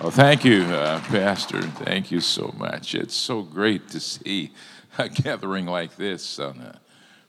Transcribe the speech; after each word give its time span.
Well, 0.00 0.10
thank 0.10 0.44
you, 0.44 0.62
uh, 0.64 1.00
Pastor. 1.04 1.62
Thank 1.62 2.10
you 2.10 2.20
so 2.20 2.54
much. 2.58 2.94
It's 2.94 3.14
so 3.14 3.40
great 3.40 3.88
to 3.88 4.00
see 4.00 4.52
a 4.98 5.08
gathering 5.08 5.64
like 5.64 5.96
this 5.96 6.38
on 6.38 6.60
a 6.60 6.78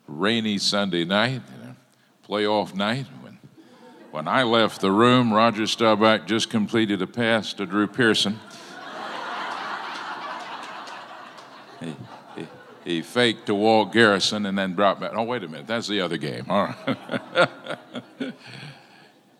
rainy 0.05 0.57
Sunday 0.57 1.05
night, 1.05 1.43
playoff 2.27 2.75
night. 2.75 3.05
When, 3.21 3.37
when 4.11 4.27
I 4.27 4.43
left 4.43 4.81
the 4.81 4.91
room, 4.91 5.33
Roger 5.33 5.65
Staubach 5.65 6.27
just 6.27 6.49
completed 6.49 7.01
a 7.01 7.07
pass 7.07 7.53
to 7.53 7.65
Drew 7.65 7.87
Pearson. 7.87 8.37
he, 11.79 11.95
he, 12.35 12.47
he 12.83 13.01
faked 13.01 13.45
to 13.45 13.55
Walt 13.55 13.93
Garrison 13.93 14.45
and 14.45 14.57
then 14.57 14.73
brought 14.73 14.99
back. 14.99 15.11
Oh, 15.15 15.23
wait 15.23 15.45
a 15.45 15.47
minute, 15.47 15.67
that's 15.67 15.87
the 15.87 16.01
other 16.01 16.17
game. 16.17 16.43
All 16.49 16.75
right. 16.87 17.47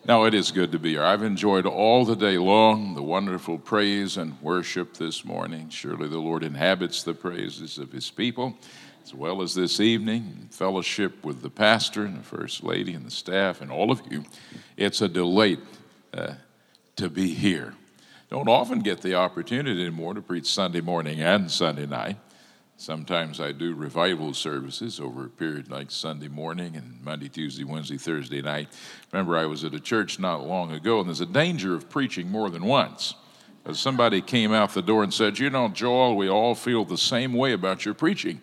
Now, 0.08 0.24
it 0.24 0.34
is 0.34 0.52
good 0.52 0.72
to 0.72 0.80
be 0.80 0.92
here. 0.92 1.04
I've 1.04 1.22
enjoyed 1.22 1.66
all 1.66 2.06
the 2.06 2.16
day 2.16 2.38
long 2.38 2.96
the 2.96 3.04
wonderful 3.04 3.58
praise 3.58 4.16
and 4.16 4.42
worship 4.42 4.94
this 4.94 5.26
morning. 5.26 5.68
Surely 5.68 6.08
the 6.08 6.18
Lord 6.18 6.46
inhabits 6.46 7.04
the 7.04 7.14
praises 7.14 7.78
of 7.78 7.92
his 7.92 8.10
people, 8.10 8.58
as 9.04 9.14
well 9.14 9.42
as 9.42 9.54
this 9.54 9.82
evening, 9.82 10.48
fellowship 10.50 11.26
with 11.26 11.42
the 11.42 11.50
pastor 11.50 12.06
and 12.06 12.18
the 12.18 12.24
first 12.24 12.64
lady 12.64 12.94
and 12.94 13.06
the 13.06 13.12
staff 13.12 13.60
and 13.60 13.70
all 13.70 13.92
of 13.92 14.02
you. 14.10 14.24
It's 14.78 15.02
a 15.02 15.10
delight 15.10 15.60
uh, 16.14 16.36
to 16.96 17.10
be 17.10 17.34
here. 17.34 17.74
Don't 18.30 18.48
often 18.48 18.80
get 18.80 19.02
the 19.02 19.16
opportunity 19.16 19.82
anymore 19.82 20.14
to 20.14 20.22
preach 20.22 20.48
Sunday 20.48 20.80
morning 20.80 21.20
and 21.20 21.52
Sunday 21.52 21.86
night. 21.86 22.16
Sometimes 22.80 23.40
I 23.40 23.54
do 23.54 23.74
revival 23.74 24.36
services 24.36 25.00
over 25.00 25.26
a 25.26 25.30
period 25.30 25.72
like 25.72 25.90
Sunday 25.90 26.28
morning 26.28 26.76
and 26.76 27.04
Monday, 27.04 27.28
Tuesday, 27.28 27.64
Wednesday, 27.64 27.98
Thursday 27.98 28.40
night. 28.40 28.70
Remember, 29.12 29.36
I 29.36 29.48
was 29.48 29.64
at 29.64 29.74
a 29.74 29.80
church 29.80 30.20
not 30.20 30.46
long 30.46 30.72
ago, 30.72 31.00
and 31.00 31.10
there's 31.10 31.20
a 31.20 31.26
danger 31.26 31.74
of 31.74 31.90
preaching 31.90 32.30
more 32.30 32.52
than 32.52 32.64
once. 32.64 33.16
As 33.66 33.80
somebody 33.80 34.22
came 34.22 34.54
out 34.54 34.76
the 34.76 34.84
door 34.84 35.04
and 35.04 35.12
said, 35.12 35.40
You 35.40 35.50
know, 35.50 35.70
Joel, 35.70 36.16
we 36.16 36.30
all 36.30 36.54
feel 36.54 36.86
the 36.86 37.00
same 37.00 37.34
way 37.34 37.52
about 37.52 37.84
your 37.84 37.96
preaching. 37.96 38.42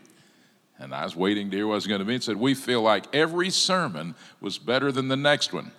And 0.80 0.92
I 0.92 1.05
was 1.05 1.14
waiting 1.14 1.48
to 1.53 1.56
hear 1.56 1.69
what 1.69 1.77
was 1.77 1.86
going 1.86 2.01
to 2.01 2.05
be 2.05 2.14
and 2.14 2.25
said, 2.25 2.36
We 2.36 2.55
feel 2.55 2.83
like 2.83 3.14
every 3.14 3.51
sermon 3.51 4.17
was 4.41 4.58
better 4.58 4.91
than 4.91 5.06
the 5.06 5.17
next 5.17 5.53
one. 5.53 5.70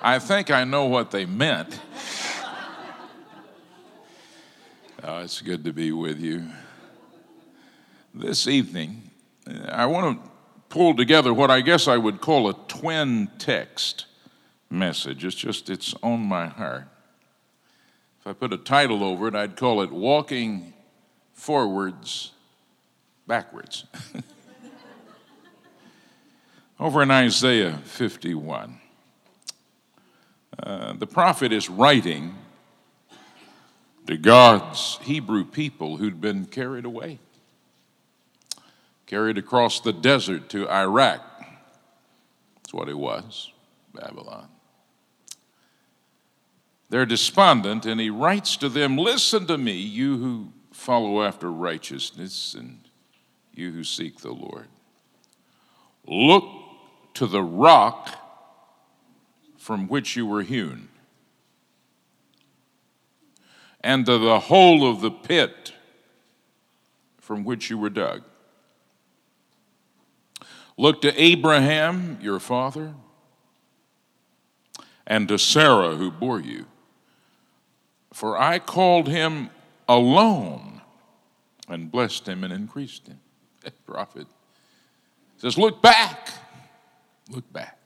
I 0.00 0.20
think 0.20 0.50
I 0.50 0.62
know 0.64 0.84
what 0.84 1.10
they 1.10 1.26
meant. 1.26 1.80
oh, 5.02 5.18
it's 5.18 5.40
good 5.40 5.64
to 5.64 5.72
be 5.72 5.90
with 5.90 6.20
you. 6.20 6.44
This 8.14 8.46
evening, 8.46 9.10
I 9.68 9.86
want 9.86 10.22
to 10.22 10.30
pull 10.68 10.94
together 10.94 11.34
what 11.34 11.50
I 11.50 11.62
guess 11.62 11.88
I 11.88 11.96
would 11.96 12.20
call 12.20 12.48
a 12.48 12.54
twin 12.68 13.28
text 13.38 14.06
message. 14.70 15.24
It's 15.24 15.34
just, 15.34 15.68
it's 15.68 15.94
on 16.02 16.20
my 16.20 16.46
heart. 16.46 16.86
If 18.20 18.26
I 18.26 18.32
put 18.34 18.52
a 18.52 18.58
title 18.58 19.02
over 19.02 19.26
it, 19.26 19.34
I'd 19.34 19.56
call 19.56 19.82
it 19.82 19.90
Walking 19.90 20.74
Forwards 21.32 22.32
Backwards. 23.26 23.84
over 26.80 27.02
in 27.02 27.10
Isaiah 27.10 27.78
51. 27.84 28.78
Uh, 30.60 30.92
the 30.94 31.06
prophet 31.06 31.52
is 31.52 31.70
writing 31.70 32.34
to 34.06 34.16
God's 34.16 34.98
Hebrew 35.02 35.44
people 35.44 35.98
who'd 35.98 36.20
been 36.20 36.46
carried 36.46 36.84
away, 36.84 37.18
carried 39.06 39.38
across 39.38 39.80
the 39.80 39.92
desert 39.92 40.48
to 40.50 40.68
Iraq. 40.68 41.22
That's 42.56 42.74
what 42.74 42.88
it 42.88 42.98
was, 42.98 43.52
Babylon. 43.94 44.48
They're 46.90 47.06
despondent, 47.06 47.86
and 47.86 48.00
he 48.00 48.10
writes 48.10 48.56
to 48.56 48.68
them 48.68 48.96
Listen 48.96 49.46
to 49.46 49.58
me, 49.58 49.72
you 49.72 50.16
who 50.16 50.52
follow 50.72 51.22
after 51.22 51.52
righteousness, 51.52 52.54
and 52.54 52.80
you 53.54 53.70
who 53.72 53.84
seek 53.84 54.20
the 54.20 54.32
Lord. 54.32 54.68
Look 56.06 56.44
to 57.14 57.26
the 57.26 57.42
rock 57.42 58.17
from 59.68 59.86
which 59.86 60.16
you 60.16 60.24
were 60.24 60.40
hewn, 60.40 60.88
and 63.82 64.06
to 64.06 64.16
the 64.16 64.40
hole 64.40 64.90
of 64.90 65.02
the 65.02 65.10
pit 65.10 65.74
from 67.18 67.44
which 67.44 67.68
you 67.68 67.76
were 67.76 67.90
dug. 67.90 68.22
Look 70.78 71.02
to 71.02 71.22
Abraham, 71.22 72.16
your 72.22 72.40
father, 72.40 72.94
and 75.06 75.28
to 75.28 75.36
Sarah, 75.38 75.96
who 75.96 76.10
bore 76.10 76.40
you. 76.40 76.64
For 78.14 78.40
I 78.40 78.60
called 78.60 79.06
him 79.06 79.50
alone 79.86 80.80
and 81.68 81.92
blessed 81.92 82.26
him 82.26 82.42
and 82.42 82.54
increased 82.54 83.06
him. 83.06 83.20
Prophet 83.86 84.28
says, 85.36 85.58
Look 85.58 85.82
back, 85.82 86.30
look 87.28 87.52
back. 87.52 87.77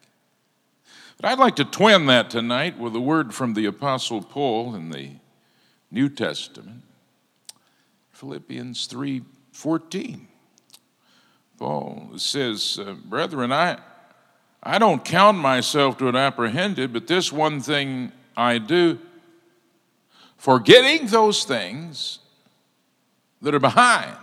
But 1.23 1.31
I'd 1.31 1.39
like 1.39 1.55
to 1.57 1.65
twin 1.65 2.07
that 2.07 2.31
tonight 2.31 2.77
with 2.77 2.97
a 2.97 3.01
word 3.01 3.33
from 3.33 3.55
the 3.55 3.67
Apostle 3.67 4.23
Paul 4.23 4.75
in 4.75 4.91
the 4.91 5.11
New 5.89 6.09
Testament, 6.09 6.83
Philippians 8.11 8.87
3:14. 8.87 10.27
Paul 11.59 12.11
says, 12.17 12.77
uh, 12.77 12.95
"Brethren, 13.05 13.53
I 13.53 13.79
I 14.65 14.79
don't 14.79 15.05
count 15.05 15.39
myself 15.39 15.97
to 15.99 16.07
have 16.07 16.17
apprehended, 16.17 16.93
but 16.93 17.07
this 17.07 17.31
one 17.33 17.61
thing 17.61 18.11
I 18.37 18.59
do, 18.59 18.99
forgetting 20.37 21.07
those 21.07 21.45
things 21.45 22.19
that 23.43 23.55
are 23.55 23.61
behind." 23.61 24.17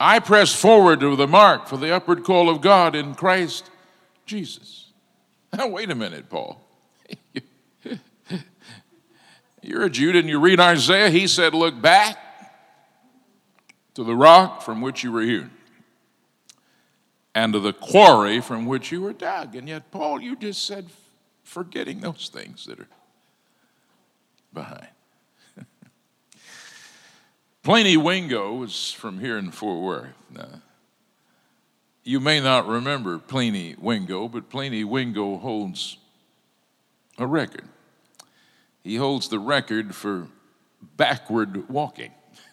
I 0.00 0.18
press 0.18 0.52
forward 0.52 0.98
to 1.00 1.14
the 1.14 1.28
mark 1.28 1.68
for 1.68 1.76
the 1.76 1.94
upward 1.94 2.24
call 2.24 2.50
of 2.50 2.60
God 2.60 2.96
in 2.96 3.14
Christ 3.14 3.70
Jesus. 4.26 4.82
Now, 5.56 5.68
wait 5.68 5.90
a 5.90 5.94
minute, 5.94 6.28
Paul. 6.28 6.60
You're 9.62 9.84
a 9.84 9.90
Jude 9.90 10.16
and 10.16 10.28
you 10.28 10.38
read 10.38 10.60
Isaiah. 10.60 11.08
He 11.08 11.26
said, 11.26 11.54
Look 11.54 11.80
back 11.80 12.18
to 13.94 14.04
the 14.04 14.14
rock 14.14 14.60
from 14.60 14.82
which 14.82 15.02
you 15.02 15.12
were 15.12 15.22
hewn 15.22 15.50
and 17.36 17.52
to 17.52 17.60
the 17.60 17.72
quarry 17.72 18.40
from 18.40 18.64
which 18.64 18.90
you 18.90 19.02
were 19.02 19.12
dug. 19.12 19.54
And 19.54 19.68
yet, 19.68 19.90
Paul, 19.90 20.20
you 20.20 20.36
just 20.36 20.64
said, 20.64 20.86
forgetting 21.44 22.00
those 22.00 22.30
things 22.32 22.64
that 22.64 22.80
are 22.80 22.88
behind. 24.52 24.88
Pliny 27.62 27.96
Wingo 27.96 28.54
was 28.54 28.90
from 28.90 29.20
here 29.20 29.36
in 29.36 29.50
Fort 29.50 29.82
Worth. 29.82 30.14
You 32.06 32.20
may 32.20 32.40
not 32.40 32.68
remember 32.68 33.18
Pliny 33.18 33.74
Wingo, 33.76 34.28
but 34.28 34.48
Pliny 34.48 34.84
Wingo 34.84 35.38
holds 35.38 35.98
a 37.18 37.26
record. 37.26 37.64
He 38.84 38.94
holds 38.94 39.28
the 39.28 39.40
record 39.40 39.92
for 39.92 40.28
backward 40.96 41.68
walking. 41.68 42.12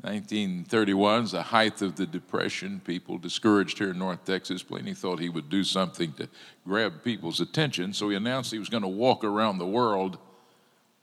1931 0.00 1.24
is 1.24 1.32
the 1.32 1.42
height 1.42 1.82
of 1.82 1.96
the 1.96 2.06
Depression. 2.06 2.80
People 2.86 3.18
discouraged 3.18 3.76
here 3.76 3.90
in 3.90 3.98
North 3.98 4.24
Texas. 4.24 4.62
Pliny 4.62 4.94
thought 4.94 5.20
he 5.20 5.28
would 5.28 5.50
do 5.50 5.62
something 5.62 6.14
to 6.14 6.30
grab 6.66 7.04
people's 7.04 7.38
attention, 7.38 7.92
so 7.92 8.08
he 8.08 8.16
announced 8.16 8.50
he 8.50 8.58
was 8.58 8.70
going 8.70 8.82
to 8.82 8.88
walk 8.88 9.24
around 9.24 9.58
the 9.58 9.66
world 9.66 10.16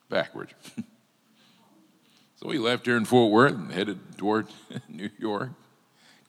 backward. 0.10 0.56
so 2.38 2.50
he 2.50 2.58
left 2.58 2.88
here 2.88 2.98
in 2.98 3.06
Fort 3.06 3.32
Worth 3.32 3.54
and 3.54 3.72
headed 3.72 4.18
toward 4.18 4.48
New 4.90 5.12
York. 5.20 5.52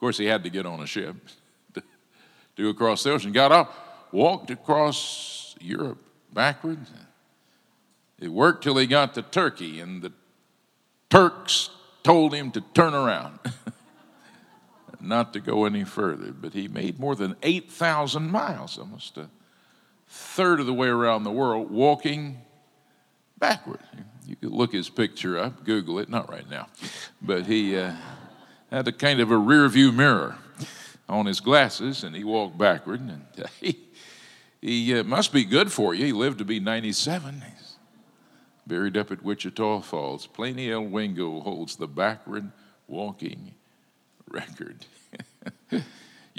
Course, 0.00 0.16
he 0.16 0.25
had 0.25 0.43
to 0.44 0.50
get 0.50 0.65
on 0.65 0.81
a 0.81 0.87
ship 0.87 1.15
to, 2.56 2.69
across 2.70 3.02
the 3.02 3.12
ocean. 3.12 3.32
Got 3.32 3.52
up, 3.52 4.08
walked 4.12 4.50
across 4.50 5.55
Europe 5.61 5.99
backwards. 6.32 6.91
It 8.19 8.29
worked 8.29 8.64
till 8.64 8.79
he 8.79 8.87
got 8.87 9.12
to 9.14 9.23
Turkey, 9.23 9.79
and 9.79 10.00
the 10.00 10.12
Turks 11.11 11.69
told 12.02 12.32
him 12.32 12.50
to 12.52 12.62
turn 12.73 12.94
around, 12.94 13.41
not 15.00 15.35
to 15.35 15.41
go 15.41 15.67
any 15.67 15.85
further. 15.85 16.32
But 16.32 16.55
he 16.55 16.67
made 16.67 16.99
more 16.99 17.14
than 17.14 17.37
8,000 17.43 18.31
miles, 18.31 18.79
almost 18.79 19.19
a 19.19 19.29
third 20.08 20.61
of 20.61 20.67
the 20.67 20.75
way 20.75 20.88
around 20.88 21.25
the 21.25 21.31
world, 21.31 21.70
walking 21.70 22.41
backward. 23.38 23.81
You 24.26 24.37
could 24.37 24.52
look 24.52 24.73
his 24.73 24.88
picture 24.88 25.38
up, 25.38 25.64
Google 25.64 25.99
it, 25.99 26.08
not 26.08 26.31
right 26.31 26.49
now, 26.49 26.69
but 27.20 27.44
he. 27.44 27.76
Uh, 27.76 27.93
had 28.70 28.87
a 28.88 28.93
kind 28.93 29.20
of 29.20 29.31
a 29.31 29.37
rear 29.37 29.69
view 29.69 29.93
mirror 29.93 30.37
on 31.08 31.26
his 31.26 31.40
glasses, 31.40 32.05
and 32.05 32.14
he 32.14 32.25
walked 32.25 32.56
backward. 32.56 33.00
And 33.00 33.25
he, 33.61 33.78
he 34.61 34.99
uh, 34.99 35.05
must 35.05 35.32
be 35.32 35.44
good 35.44 35.72
for 35.72 35.94
you. 35.94 36.06
He 36.06 36.12
lived 36.12 36.38
to 36.38 36.44
be 36.44 36.61
97. 36.61 37.43
He's 37.56 37.76
buried 38.67 38.96
up 38.96 39.11
at 39.11 39.22
Wichita 39.22 39.81
Falls. 39.81 40.26
Pliny 40.26 40.70
L. 40.70 40.84
Wingo 40.84 41.40
holds 41.40 41.76
the 41.76 41.88
backward 41.88 42.50
walking 42.87 43.55
record. 44.28 44.87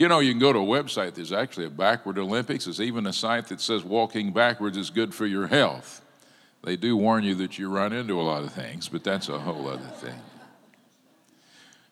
You 0.01 0.07
know, 0.07 0.19
you 0.19 0.31
can 0.31 0.39
go 0.39 0.53
to 0.53 0.59
a 0.59 0.63
website, 0.63 1.15
there's 1.15 1.33
actually 1.33 1.65
a 1.65 1.69
backward 1.69 2.17
Olympics. 2.17 2.65
There's 2.65 2.81
even 2.81 3.05
a 3.07 3.13
site 3.13 3.47
that 3.47 3.59
says 3.59 3.83
walking 3.83 4.31
backwards 4.31 4.77
is 4.77 4.89
good 4.89 5.13
for 5.13 5.25
your 5.25 5.47
health. 5.47 6.01
They 6.63 6.75
do 6.75 6.95
warn 6.95 7.23
you 7.23 7.35
that 7.35 7.59
you 7.59 7.69
run 7.69 7.91
into 7.91 8.19
a 8.19 8.23
lot 8.23 8.43
of 8.43 8.53
things, 8.53 8.87
but 8.87 9.03
that's 9.03 9.29
a 9.29 9.37
whole 9.37 9.67
other 9.67 9.79
thing. 9.79 10.19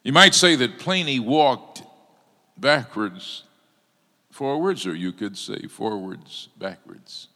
You 0.03 0.13
might 0.13 0.33
say 0.33 0.55
that 0.55 0.79
Pliny 0.79 1.19
walked 1.19 1.83
backwards, 2.57 3.43
forwards, 4.31 4.85
or 4.85 4.95
you 4.95 5.11
could 5.11 5.37
say 5.37 5.67
forwards, 5.67 6.49
backwards. 6.57 7.27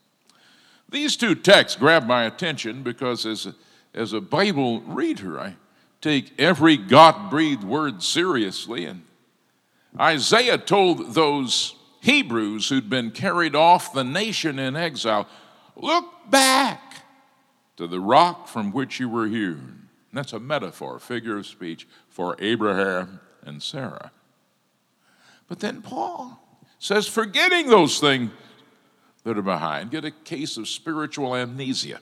These 0.89 1.17
two 1.17 1.35
texts 1.35 1.77
grab 1.77 2.05
my 2.05 2.23
attention 2.25 2.83
because 2.83 3.25
as 3.25 3.45
a, 3.47 3.55
as 3.93 4.13
a 4.13 4.21
Bible 4.21 4.81
reader, 4.81 5.39
I 5.39 5.55
take 6.01 6.33
every 6.39 6.77
God 6.77 7.29
breathed 7.29 7.63
word 7.63 8.03
seriously 8.03 8.85
and 8.85 9.03
Isaiah 9.99 10.57
told 10.57 11.13
those 11.13 11.75
Hebrews 12.01 12.69
who'd 12.69 12.89
been 12.89 13.11
carried 13.11 13.55
off 13.55 13.93
the 13.93 14.03
nation 14.03 14.59
in 14.59 14.75
exile, 14.75 15.27
Look 15.75 16.05
back 16.29 17.05
to 17.77 17.87
the 17.87 17.99
rock 17.99 18.47
from 18.47 18.71
which 18.71 18.99
you 18.99 19.09
were 19.09 19.27
hewn. 19.27 19.82
That's 20.13 20.31
a 20.31 20.39
metaphor, 20.39 20.99
figure 20.99 21.37
of 21.37 21.47
speech 21.47 21.87
for 22.07 22.35
Abraham 22.39 23.19
and 23.43 23.61
Sarah. 23.61 24.11
But 25.47 25.59
then 25.59 25.81
Paul 25.81 26.39
says, 26.77 27.07
forgetting 27.07 27.67
those 27.67 27.99
things 27.99 28.29
that 29.23 29.37
are 29.37 29.43
behind, 29.43 29.89
get 29.91 30.05
a 30.05 30.11
case 30.11 30.57
of 30.57 30.67
spiritual 30.67 31.35
amnesia 31.35 31.99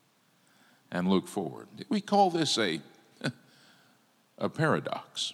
and 0.92 1.08
look 1.08 1.26
forward. 1.26 1.68
We 1.88 2.02
call 2.02 2.30
this 2.30 2.58
a, 2.58 2.80
a 4.38 4.48
paradox. 4.50 5.32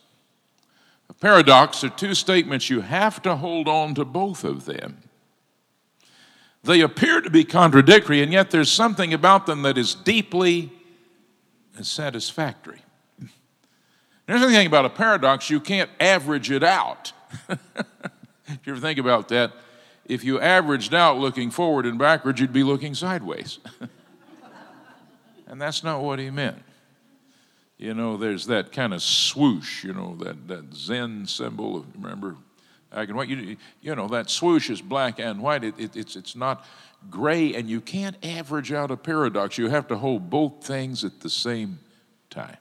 A 1.11 1.15
paradox 1.15 1.83
are 1.83 1.89
two 1.89 2.15
statements 2.15 2.71
you 2.71 2.83
have 2.83 3.21
to 3.23 3.37
hold 3.37 3.67
on 3.67 3.95
to 3.97 4.05
both 4.05 4.45
of 4.45 4.67
them. 4.67 4.99
They 6.63 6.81
appear 6.81 7.21
to 7.21 7.31
be 7.31 7.45
contradictory, 7.45 8.23
and 8.23 8.33
yet 8.33 8.51
there's 8.51 8.71
something 8.71 9.15
about 9.15 9.47
them 9.47 9.63
that 9.63 9.79
is 9.79 9.95
deeply 9.95 10.71
satisfactory. 11.85 12.81
There's 14.27 14.43
anything 14.43 14.67
about 14.67 14.85
a 14.85 14.91
paradox, 14.91 15.49
you 15.49 15.59
can't 15.59 15.91
average 15.99 16.51
it 16.51 16.63
out. 16.63 17.13
if 17.49 18.59
you 18.65 18.73
ever 18.73 18.81
think 18.81 18.99
about 18.99 19.29
that, 19.29 19.53
if 20.05 20.23
you 20.23 20.39
averaged 20.39 20.93
out 20.93 21.19
looking 21.19 21.51
forward 21.51 21.87
and 21.87 21.99
backwards, 21.99 22.41
you'd 22.41 22.53
be 22.53 22.63
looking 22.63 22.95
sideways. 22.95 23.59
and 25.47 25.61
that's 25.61 25.83
not 25.83 26.03
what 26.03 26.19
he 26.19 26.31
meant. 26.31 26.63
You 27.79 27.95
know, 27.95 28.17
there's 28.17 28.47
that 28.47 28.73
kind 28.73 28.93
of 28.93 29.03
swoosh, 29.03 29.85
you 29.85 29.95
know, 29.95 30.17
that, 30.17 30.49
that 30.49 30.75
Zen 30.75 31.27
symbol, 31.27 31.87
remember? 31.95 32.37
Black 32.91 33.09
and 33.09 33.17
white. 33.17 33.29
You, 33.29 33.57
you 33.81 33.95
know, 33.95 34.09
that 34.09 34.31
swoosh 34.31 34.69
is 34.69 34.83
black 34.83 35.21
and 35.21 35.41
white. 35.41 35.63
It, 35.63 35.75
it, 35.79 35.97
it's, 35.97 36.17
it's 36.17 36.35
not 36.35 36.67
gray, 37.11 37.55
and 37.55 37.69
you 37.69 37.81
can't 37.81 38.17
average 38.25 38.73
out 38.73 38.91
a 38.91 38.97
paradox. 38.97 39.59
You 39.59 39.69
have 39.69 39.89
to 39.89 39.97
hold 39.97 40.31
both 40.31 40.65
things 40.65 41.05
at 41.05 41.21
the 41.21 41.31
same 41.31 41.79
time. 42.31 42.57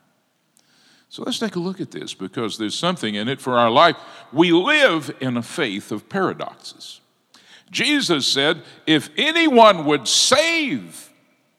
So 1.08 1.22
let's 1.24 1.38
take 1.38 1.56
a 1.56 1.60
look 1.60 1.80
at 1.80 1.90
this 1.90 2.14
because 2.14 2.58
there's 2.58 2.74
something 2.74 3.14
in 3.14 3.28
it 3.28 3.40
for 3.40 3.58
our 3.58 3.70
life. 3.70 3.96
We 4.32 4.52
live 4.52 5.14
in 5.20 5.36
a 5.36 5.42
faith 5.42 5.90
of 5.90 6.08
paradoxes. 6.08 7.00
Jesus 7.70 8.26
said, 8.26 8.62
if 8.86 9.10
anyone 9.16 9.84
would 9.86 10.06
save 10.06 11.10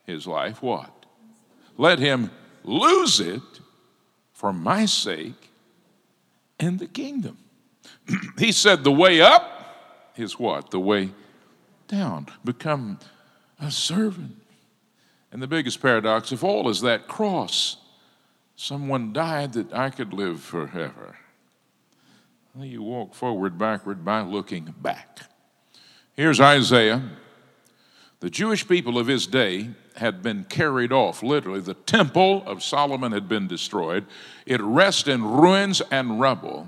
his 0.06 0.28
life, 0.28 0.62
what? 0.62 1.06
Let 1.78 2.00
him 2.00 2.32
lose 2.64 3.20
it 3.20 3.42
for 4.34 4.54
my 4.54 4.86
sake 4.86 5.50
and 6.60 6.80
the 6.80 6.88
kingdom. 6.88 7.38
he 8.38 8.52
said, 8.52 8.84
The 8.84 8.92
way 8.92 9.22
up 9.22 10.12
is 10.16 10.38
what? 10.38 10.72
The 10.72 10.80
way 10.80 11.12
down. 11.90 12.28
Become 12.46 13.00
a 13.60 13.70
servant. 13.70 14.38
And 15.34 15.42
the 15.42 15.48
biggest 15.48 15.82
paradox 15.82 16.32
of 16.32 16.44
all 16.44 16.70
is 16.70 16.80
that 16.82 17.10
cross. 17.10 17.76
Someone 18.56 19.12
died 19.12 19.54
that 19.54 19.74
I 19.74 19.90
could 19.90 20.14
live 20.14 20.40
forever. 20.40 21.18
Well, 22.56 22.66
you 22.66 22.82
walk 22.82 23.14
forward, 23.14 23.58
backward 23.58 24.04
by 24.04 24.22
looking 24.22 24.74
back. 24.82 25.20
Here's 26.16 26.40
Isaiah. 26.40 27.02
The 28.22 28.30
Jewish 28.30 28.68
people 28.68 28.98
of 28.98 29.08
his 29.08 29.28
day 29.28 29.70
had 29.96 30.22
been 30.22 30.44
carried 30.46 30.92
off. 30.92 31.24
Literally, 31.24 31.62
the 31.62 31.74
temple 31.74 32.44
of 32.46 32.64
Solomon 32.64 33.12
had 33.12 33.30
been 33.30 33.48
destroyed. 33.48 34.06
It 34.46 34.60
rests 34.62 35.08
in 35.08 35.24
ruins 35.24 35.82
and 35.92 36.20
rubble. 36.20 36.68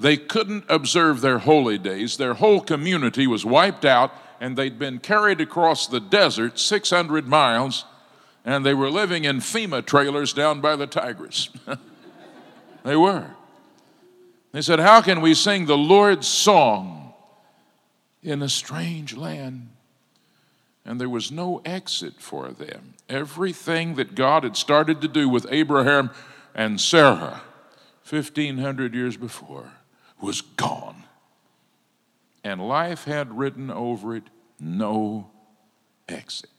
They 0.00 0.16
couldn't 0.16 0.64
observe 0.68 1.20
their 1.20 1.38
holy 1.38 1.78
days. 1.78 2.16
Their 2.16 2.34
whole 2.34 2.60
community 2.60 3.28
was 3.28 3.44
wiped 3.44 3.84
out, 3.84 4.12
and 4.42 4.56
they'd 4.56 4.76
been 4.76 4.98
carried 4.98 5.40
across 5.40 5.86
the 5.86 6.00
desert 6.00 6.58
600 6.58 7.28
miles, 7.28 7.84
and 8.44 8.66
they 8.66 8.74
were 8.74 8.90
living 8.90 9.22
in 9.24 9.38
FEMA 9.38 9.86
trailers 9.86 10.32
down 10.32 10.60
by 10.60 10.74
the 10.74 10.88
Tigris. 10.88 11.48
they 12.82 12.96
were. 12.96 13.30
They 14.50 14.60
said, 14.60 14.80
How 14.80 15.00
can 15.00 15.20
we 15.20 15.34
sing 15.34 15.66
the 15.66 15.78
Lord's 15.78 16.26
song 16.26 17.14
in 18.20 18.42
a 18.42 18.48
strange 18.48 19.16
land? 19.16 19.68
and 20.84 21.00
there 21.00 21.08
was 21.08 21.30
no 21.30 21.62
exit 21.64 22.14
for 22.18 22.50
them. 22.50 22.94
Everything 23.08 23.94
that 23.94 24.16
God 24.16 24.42
had 24.42 24.56
started 24.56 25.00
to 25.02 25.06
do 25.06 25.28
with 25.28 25.46
Abraham 25.48 26.10
and 26.56 26.80
Sarah 26.80 27.42
1500 28.08 28.92
years 28.92 29.16
before 29.16 29.74
was 30.20 30.40
gone. 30.40 31.01
And 32.44 32.66
life 32.66 33.04
had 33.04 33.36
written 33.36 33.70
over 33.70 34.16
it 34.16 34.24
no 34.58 35.30
exit. 36.08 36.50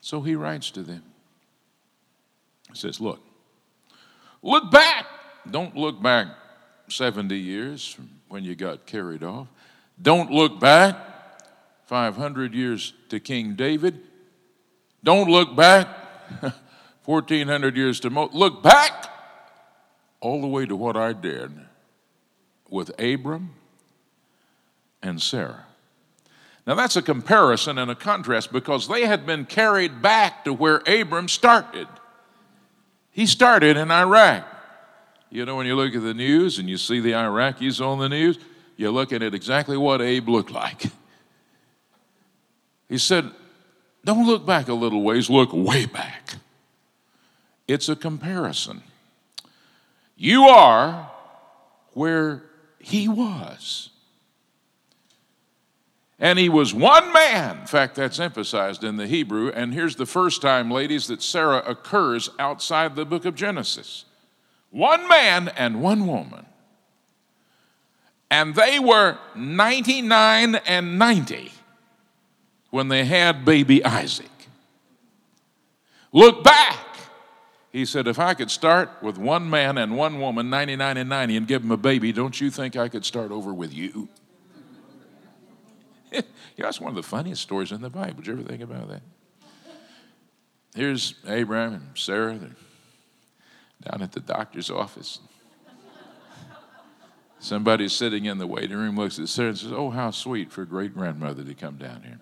So 0.00 0.20
he 0.20 0.36
writes 0.36 0.70
to 0.72 0.82
them. 0.82 1.02
He 2.70 2.78
says, 2.78 3.00
Look, 3.00 3.20
look 4.42 4.70
back. 4.70 5.06
Don't 5.50 5.76
look 5.76 6.00
back 6.02 6.28
70 6.88 7.36
years 7.36 7.86
from 7.86 8.10
when 8.28 8.44
you 8.44 8.54
got 8.54 8.86
carried 8.86 9.22
off. 9.22 9.48
Don't 10.00 10.30
look 10.30 10.60
back 10.60 10.96
500 11.86 12.54
years 12.54 12.92
to 13.08 13.20
King 13.20 13.54
David. 13.54 14.00
Don't 15.02 15.28
look 15.28 15.54
back 15.56 15.88
1400 17.04 17.76
years 17.76 18.00
to 18.00 18.10
Mo. 18.10 18.28
Look 18.32 18.62
back 18.62 19.06
all 20.20 20.40
the 20.40 20.48
way 20.48 20.66
to 20.66 20.74
what 20.74 20.96
I 20.96 21.12
did 21.12 21.52
with 22.68 22.90
Abram 23.00 23.54
and 25.06 25.20
Sarah. 25.22 25.64
Now 26.66 26.74
that's 26.74 26.96
a 26.96 27.02
comparison 27.02 27.78
and 27.78 27.90
a 27.90 27.94
contrast 27.94 28.52
because 28.52 28.88
they 28.88 29.06
had 29.06 29.24
been 29.24 29.46
carried 29.46 30.02
back 30.02 30.44
to 30.44 30.52
where 30.52 30.82
Abram 30.86 31.28
started. 31.28 31.86
He 33.12 33.26
started 33.26 33.76
in 33.76 33.90
Iraq. 33.90 34.44
You 35.30 35.44
know, 35.44 35.56
when 35.56 35.66
you 35.66 35.74
look 35.74 35.94
at 35.94 36.02
the 36.02 36.14
news 36.14 36.58
and 36.58 36.68
you 36.68 36.76
see 36.76 37.00
the 37.00 37.12
Iraqis 37.12 37.84
on 37.84 37.98
the 37.98 38.08
news, 38.08 38.38
you're 38.76 38.90
looking 38.90 39.22
at 39.22 39.34
exactly 39.34 39.76
what 39.76 40.02
Abe 40.02 40.28
looked 40.28 40.50
like. 40.50 40.84
He 42.88 42.98
said, 42.98 43.30
Don't 44.04 44.26
look 44.26 44.46
back 44.46 44.68
a 44.68 44.74
little 44.74 45.02
ways, 45.02 45.30
look 45.30 45.50
way 45.52 45.86
back. 45.86 46.34
It's 47.66 47.88
a 47.88 47.96
comparison. 47.96 48.82
You 50.16 50.44
are 50.44 51.10
where 51.92 52.44
he 52.78 53.08
was. 53.08 53.90
And 56.18 56.38
he 56.38 56.48
was 56.48 56.72
one 56.72 57.12
man. 57.12 57.58
In 57.58 57.66
fact, 57.66 57.94
that's 57.94 58.18
emphasized 58.18 58.82
in 58.82 58.96
the 58.96 59.06
Hebrew. 59.06 59.50
And 59.50 59.74
here's 59.74 59.96
the 59.96 60.06
first 60.06 60.40
time, 60.40 60.70
ladies, 60.70 61.06
that 61.08 61.22
Sarah 61.22 61.62
occurs 61.66 62.30
outside 62.38 62.96
the 62.96 63.04
book 63.04 63.24
of 63.24 63.34
Genesis 63.34 64.04
one 64.70 65.08
man 65.08 65.48
and 65.48 65.80
one 65.80 66.06
woman. 66.06 66.44
And 68.30 68.54
they 68.54 68.78
were 68.78 69.18
99 69.34 70.56
and 70.56 70.98
90 70.98 71.52
when 72.70 72.88
they 72.88 73.04
had 73.04 73.44
baby 73.44 73.84
Isaac. 73.84 74.26
Look 76.12 76.42
back. 76.42 76.78
He 77.72 77.84
said, 77.84 78.08
If 78.08 78.18
I 78.18 78.34
could 78.34 78.50
start 78.50 78.90
with 79.02 79.18
one 79.18 79.48
man 79.48 79.78
and 79.78 79.96
one 79.96 80.20
woman, 80.20 80.50
99 80.50 80.96
and 80.96 81.08
90, 81.08 81.36
and 81.36 81.46
give 81.46 81.62
them 81.62 81.70
a 81.70 81.76
baby, 81.76 82.12
don't 82.12 82.40
you 82.40 82.50
think 82.50 82.74
I 82.74 82.88
could 82.88 83.04
start 83.04 83.30
over 83.30 83.52
with 83.54 83.72
you? 83.72 84.08
yeah, 86.56 86.64
that's 86.64 86.80
one 86.80 86.90
of 86.90 86.96
the 86.96 87.02
funniest 87.02 87.42
stories 87.42 87.72
in 87.72 87.80
the 87.80 87.90
Bible. 87.90 88.16
Did 88.16 88.26
you 88.26 88.32
ever 88.34 88.42
think 88.42 88.62
about 88.62 88.88
that? 88.88 89.02
Here's 90.74 91.14
Abraham 91.26 91.74
and 91.74 91.82
Sarah. 91.94 92.36
They're 92.36 92.56
down 93.82 94.02
at 94.02 94.12
the 94.12 94.20
doctor's 94.20 94.70
office. 94.70 95.20
Somebody's 97.38 97.92
sitting 97.92 98.24
in 98.24 98.38
the 98.38 98.46
waiting 98.46 98.76
room, 98.76 98.96
looks 98.96 99.18
at 99.18 99.28
Sarah 99.28 99.50
and 99.50 99.58
says, 99.58 99.72
Oh, 99.72 99.90
how 99.90 100.10
sweet 100.10 100.50
for 100.50 100.64
great 100.64 100.94
grandmother 100.94 101.44
to 101.44 101.54
come 101.54 101.76
down 101.76 102.02
here. 102.02 102.18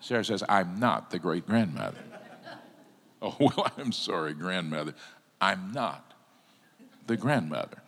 Sarah 0.00 0.24
says, 0.24 0.44
I'm 0.48 0.78
not 0.78 1.10
the 1.10 1.18
great 1.18 1.46
grandmother. 1.46 1.98
oh, 3.22 3.36
well, 3.40 3.72
I'm 3.76 3.92
sorry, 3.92 4.34
grandmother. 4.34 4.94
I'm 5.40 5.72
not 5.72 6.14
the 7.06 7.16
grandmother. 7.16 7.78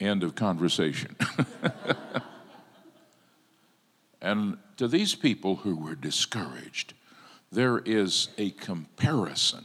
End 0.00 0.22
of 0.22 0.34
conversation. 0.34 1.16
and 4.20 4.58
to 4.76 4.88
these 4.88 5.14
people 5.14 5.56
who 5.56 5.76
were 5.76 5.94
discouraged, 5.94 6.94
there 7.50 7.78
is 7.78 8.28
a 8.36 8.50
comparison. 8.50 9.64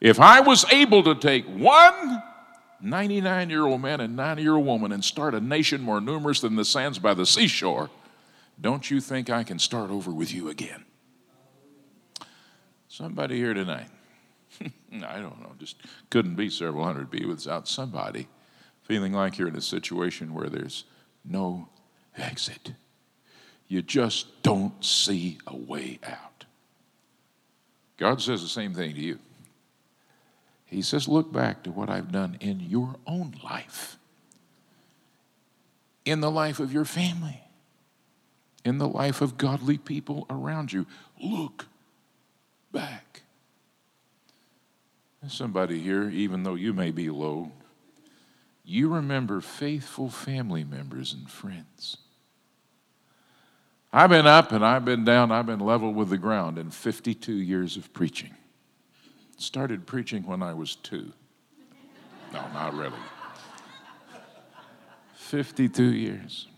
If 0.00 0.20
I 0.20 0.40
was 0.40 0.64
able 0.72 1.02
to 1.02 1.14
take 1.14 1.44
one 1.46 2.22
99 2.80 3.50
year 3.50 3.66
old 3.66 3.82
man 3.82 4.00
and 4.00 4.14
90 4.14 4.42
year 4.42 4.54
old 4.54 4.66
woman 4.66 4.92
and 4.92 5.04
start 5.04 5.34
a 5.34 5.40
nation 5.40 5.82
more 5.82 6.00
numerous 6.00 6.40
than 6.40 6.56
the 6.56 6.64
sands 6.64 6.98
by 6.98 7.14
the 7.14 7.26
seashore, 7.26 7.90
don't 8.60 8.90
you 8.90 9.00
think 9.00 9.30
I 9.30 9.42
can 9.42 9.58
start 9.58 9.90
over 9.90 10.12
with 10.12 10.32
you 10.32 10.48
again? 10.48 10.84
Somebody 12.88 13.36
here 13.36 13.54
tonight. 13.54 13.88
I 14.62 15.20
don't 15.20 15.40
know, 15.40 15.52
just 15.58 15.76
couldn't 16.10 16.36
be 16.36 16.50
several 16.50 16.84
hundred 16.84 17.10
people 17.10 17.30
without 17.30 17.68
somebody 17.68 18.28
feeling 18.82 19.12
like 19.12 19.38
you're 19.38 19.48
in 19.48 19.56
a 19.56 19.60
situation 19.60 20.32
where 20.32 20.48
there's 20.48 20.84
no 21.24 21.68
exit. 22.16 22.72
You 23.68 23.82
just 23.82 24.42
don't 24.42 24.82
see 24.82 25.38
a 25.46 25.54
way 25.54 26.00
out. 26.02 26.46
God 27.98 28.22
says 28.22 28.42
the 28.42 28.48
same 28.48 28.74
thing 28.74 28.94
to 28.94 29.00
you. 29.00 29.18
He 30.64 30.82
says, 30.82 31.06
Look 31.06 31.32
back 31.32 31.62
to 31.64 31.70
what 31.70 31.90
I've 31.90 32.10
done 32.10 32.38
in 32.40 32.60
your 32.60 32.96
own 33.06 33.34
life, 33.44 33.98
in 36.04 36.20
the 36.20 36.30
life 36.30 36.60
of 36.60 36.72
your 36.72 36.84
family, 36.84 37.42
in 38.64 38.78
the 38.78 38.88
life 38.88 39.20
of 39.20 39.36
godly 39.36 39.78
people 39.78 40.26
around 40.30 40.72
you. 40.72 40.86
Look 41.22 41.66
back. 42.72 43.22
There's 45.20 45.34
somebody 45.34 45.80
here, 45.80 46.08
even 46.08 46.44
though 46.44 46.54
you 46.54 46.72
may 46.72 46.90
be 46.90 47.10
low, 47.10 47.52
you 48.64 48.88
remember 48.88 49.40
faithful 49.40 50.10
family 50.10 50.64
members 50.64 51.12
and 51.12 51.28
friends. 51.28 51.96
I've 53.92 54.10
been 54.10 54.26
up 54.26 54.52
and 54.52 54.64
I've 54.64 54.84
been 54.84 55.04
down, 55.04 55.32
I've 55.32 55.46
been 55.46 55.60
level 55.60 55.92
with 55.94 56.10
the 56.10 56.18
ground 56.18 56.58
in 56.58 56.70
52 56.70 57.32
years 57.32 57.76
of 57.76 57.92
preaching. 57.92 58.34
Started 59.38 59.86
preaching 59.86 60.24
when 60.24 60.42
I 60.42 60.52
was 60.52 60.76
two. 60.76 61.12
No, 62.32 62.44
not 62.52 62.74
really. 62.74 62.98
52 65.14 65.82
years. 65.94 66.48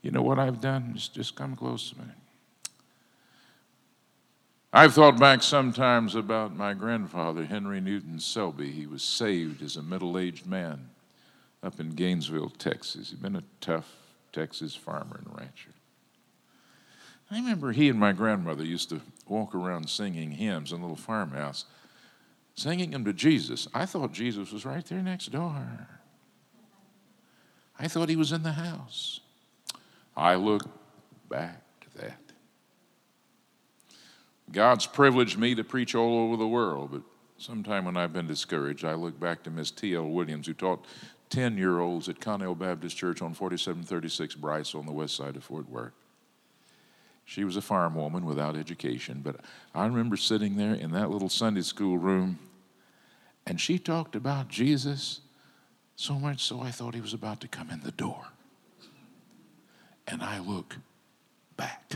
You 0.00 0.10
know 0.10 0.22
what 0.22 0.38
I've 0.38 0.60
done? 0.60 0.92
Just, 0.94 1.14
just 1.14 1.34
come 1.34 1.56
close 1.56 1.90
to 1.90 1.98
me. 1.98 2.04
I've 4.72 4.92
thought 4.92 5.20
back 5.20 5.42
sometimes 5.42 6.14
about 6.14 6.56
my 6.56 6.74
grandfather, 6.74 7.44
Henry 7.44 7.80
Newton 7.80 8.18
Selby. 8.18 8.72
He 8.72 8.86
was 8.86 9.02
saved 9.02 9.62
as 9.62 9.76
a 9.76 9.82
middle 9.82 10.18
aged 10.18 10.46
man 10.46 10.88
up 11.62 11.78
in 11.78 11.90
Gainesville, 11.90 12.50
Texas. 12.50 13.10
He'd 13.10 13.22
been 13.22 13.36
a 13.36 13.44
tough 13.60 13.88
Texas 14.32 14.74
farmer 14.74 15.20
and 15.24 15.38
rancher. 15.38 15.73
I 17.34 17.38
remember 17.38 17.72
he 17.72 17.88
and 17.88 17.98
my 17.98 18.12
grandmother 18.12 18.62
used 18.62 18.90
to 18.90 19.00
walk 19.26 19.56
around 19.56 19.90
singing 19.90 20.30
hymns 20.30 20.70
in 20.70 20.78
a 20.78 20.82
little 20.82 20.94
farmhouse, 20.94 21.64
singing 22.54 22.92
them 22.92 23.04
to 23.06 23.12
Jesus. 23.12 23.66
I 23.74 23.86
thought 23.86 24.12
Jesus 24.12 24.52
was 24.52 24.64
right 24.64 24.84
there 24.84 25.02
next 25.02 25.32
door. 25.32 25.88
I 27.76 27.88
thought 27.88 28.08
he 28.08 28.14
was 28.14 28.30
in 28.30 28.44
the 28.44 28.52
house. 28.52 29.18
I 30.16 30.36
look 30.36 30.62
back 31.28 31.60
to 31.80 31.98
that. 32.02 32.20
God's 34.52 34.86
privileged 34.86 35.36
me 35.36 35.56
to 35.56 35.64
preach 35.64 35.96
all 35.96 36.16
over 36.16 36.36
the 36.36 36.46
world, 36.46 36.90
but 36.92 37.02
sometime 37.36 37.86
when 37.86 37.96
I've 37.96 38.12
been 38.12 38.28
discouraged, 38.28 38.84
I 38.84 38.94
look 38.94 39.18
back 39.18 39.42
to 39.42 39.50
Miss 39.50 39.72
T.L. 39.72 40.06
Williams, 40.06 40.46
who 40.46 40.54
taught 40.54 40.84
10 41.30 41.58
year 41.58 41.80
olds 41.80 42.08
at 42.08 42.20
Connell 42.20 42.54
Baptist 42.54 42.96
Church 42.96 43.20
on 43.20 43.34
4736 43.34 44.36
Bryce 44.36 44.72
on 44.72 44.86
the 44.86 44.92
west 44.92 45.16
side 45.16 45.34
of 45.34 45.42
Fort 45.42 45.68
Worth. 45.68 45.94
She 47.24 47.44
was 47.44 47.56
a 47.56 47.62
farm 47.62 47.94
woman 47.94 48.24
without 48.24 48.56
education, 48.56 49.20
but 49.24 49.36
I 49.74 49.86
remember 49.86 50.16
sitting 50.16 50.56
there 50.56 50.74
in 50.74 50.90
that 50.92 51.10
little 51.10 51.28
Sunday 51.28 51.62
school 51.62 51.98
room, 51.98 52.38
and 53.46 53.60
she 53.60 53.78
talked 53.78 54.14
about 54.14 54.48
Jesus 54.48 55.20
so 55.96 56.14
much 56.14 56.42
so 56.42 56.60
I 56.60 56.70
thought 56.70 56.94
he 56.94 57.00
was 57.00 57.14
about 57.14 57.40
to 57.40 57.48
come 57.48 57.70
in 57.70 57.80
the 57.80 57.92
door. 57.92 58.26
And 60.06 60.22
I 60.22 60.38
look 60.38 60.76
back. 61.56 61.94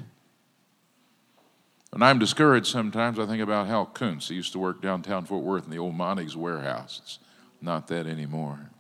And 1.93 2.05
I'm 2.05 2.19
discouraged 2.19 2.67
sometimes, 2.67 3.19
I 3.19 3.27
think 3.27 3.43
about 3.43 3.67
Hal 3.67 3.87
Kuntz. 3.87 4.29
He 4.29 4.35
used 4.35 4.53
to 4.53 4.59
work 4.59 4.81
downtown 4.81 5.25
Fort 5.25 5.43
Worth 5.43 5.65
in 5.65 5.71
the 5.71 5.79
old 5.79 5.95
Monty's 5.95 6.37
warehouse. 6.37 7.01
It's 7.03 7.19
not 7.61 7.89
that 7.89 8.07
anymore. 8.07 8.71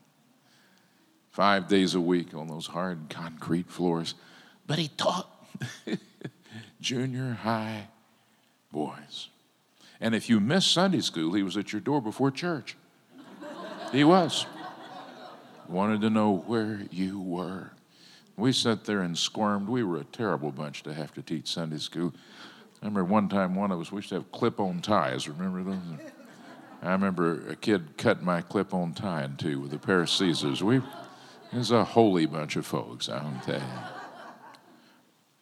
Five 1.31 1.69
days 1.69 1.95
a 1.95 2.01
week 2.01 2.35
on 2.35 2.49
those 2.49 2.67
hard 2.67 3.07
concrete 3.11 3.71
floors. 3.71 4.15
But 4.67 4.79
he 4.79 4.89
taught 4.89 5.31
junior 6.81 7.33
high 7.43 7.89
boys. 8.73 9.29
And 10.01 10.15
if 10.15 10.29
you 10.29 10.41
missed 10.41 10.73
Sunday 10.73 11.01
school, 11.01 11.33
he 11.33 11.43
was 11.43 11.57
at 11.57 11.73
your 11.73 11.81
door 11.81 12.01
before 12.01 12.31
church. 12.31 12.77
He 13.93 14.05
was. 14.05 14.47
Wanted 15.69 16.01
to 16.03 16.11
know 16.11 16.45
where 16.47 16.83
you 16.91 17.21
were. 17.21 17.73
We 18.37 18.53
sat 18.53 18.85
there 18.85 19.01
and 19.01 19.19
squirmed. 19.19 19.69
We 19.69 19.83
were 19.83 19.99
a 19.99 20.05
terrible 20.05 20.53
bunch 20.53 20.83
to 20.85 20.95
have 20.95 21.13
to 21.15 21.23
teach 21.23 21.49
Sunday 21.49 21.79
school. 21.79 22.15
I 22.81 22.87
remember 22.87 23.05
one 23.05 23.29
time 23.29 23.57
one 23.57 23.73
of 23.73 23.81
us, 23.81 23.91
we 23.91 23.97
used 23.97 24.11
to 24.11 24.17
have 24.17 24.31
clip 24.31 24.61
on 24.61 24.81
ties. 24.81 25.29
Remember 25.29 25.63
those? 25.65 26.01
I 26.81 26.93
remember 26.93 27.49
a 27.49 27.57
kid 27.57 27.97
cut 27.97 28.23
my 28.23 28.41
clip 28.41 28.73
on 28.73 28.95
tie 28.95 29.25
in 29.25 29.37
two 29.37 29.59
with 29.59 29.75
a 29.75 29.79
pair 29.79 30.03
of 30.03 30.11
scissors. 30.11 30.63
We, 30.63 30.77
it 30.77 30.83
was 31.53 31.73
a 31.73 31.83
holy 31.83 32.27
bunch 32.27 32.55
of 32.55 32.65
folks, 32.65 33.09
I'll 33.09 33.43
tell 33.45 33.57
you. 33.57 33.63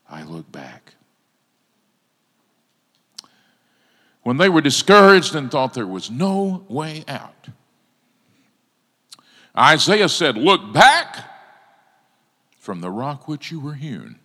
I 0.09 0.23
look 0.23 0.51
back. 0.51 0.95
When 4.27 4.39
they 4.39 4.49
were 4.49 4.61
discouraged 4.61 5.37
and 5.37 5.49
thought 5.49 5.73
there 5.75 5.87
was 5.87 6.11
no 6.11 6.65
way 6.69 7.05
out, 7.07 7.47
Isaiah 9.57 10.09
said, 10.09 10.37
Look 10.37 10.73
back 10.73 11.31
from 12.59 12.81
the 12.81 12.91
rock 12.91 13.29
which 13.29 13.53
you 13.53 13.61
were 13.61 13.75
hewn, 13.75 14.19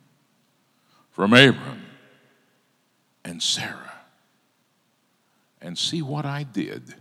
from 1.12 1.34
Abram 1.34 1.84
and 3.24 3.44
Sarah 3.44 3.94
and 5.62 5.78
see 5.78 6.02
what 6.02 6.26
I 6.26 6.46
did. 6.46 6.96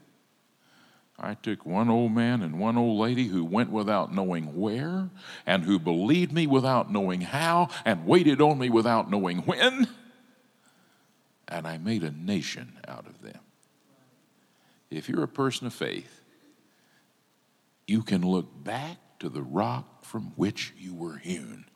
I 1.19 1.37
took 1.37 1.65
one 1.65 1.89
old 1.89 2.13
man 2.13 2.43
and 2.43 2.61
one 2.61 2.77
old 2.77 3.01
lady 3.01 3.29
who 3.29 3.47
went 3.47 3.71
without 3.71 4.15
knowing 4.15 4.61
where, 4.61 5.09
and 5.47 5.65
who 5.65 5.79
believed 5.79 6.33
me 6.33 6.47
without 6.47 6.93
knowing 6.93 7.23
how, 7.23 7.71
and 7.87 8.05
waited 8.05 8.43
on 8.43 8.59
me 8.59 8.69
without 8.69 9.11
knowing 9.11 9.39
when, 9.39 9.89
and 11.51 11.67
I 11.67 11.79
made 11.79 12.03
a 12.03 12.11
nation 12.11 12.79
out 12.87 13.07
of 13.07 13.21
them. 13.23 13.41
If 14.91 15.09
you're 15.09 15.23
a 15.23 15.29
person 15.29 15.67
of 15.67 15.75
faith, 15.75 16.21
you 17.87 18.03
can 18.03 18.23
look 18.23 18.65
back 18.65 18.99
to 19.19 19.29
the 19.29 19.43
rock 19.43 20.05
from 20.05 20.33
which 20.37 20.73
you 20.79 20.95
were 20.95 21.17
hewn 21.17 21.67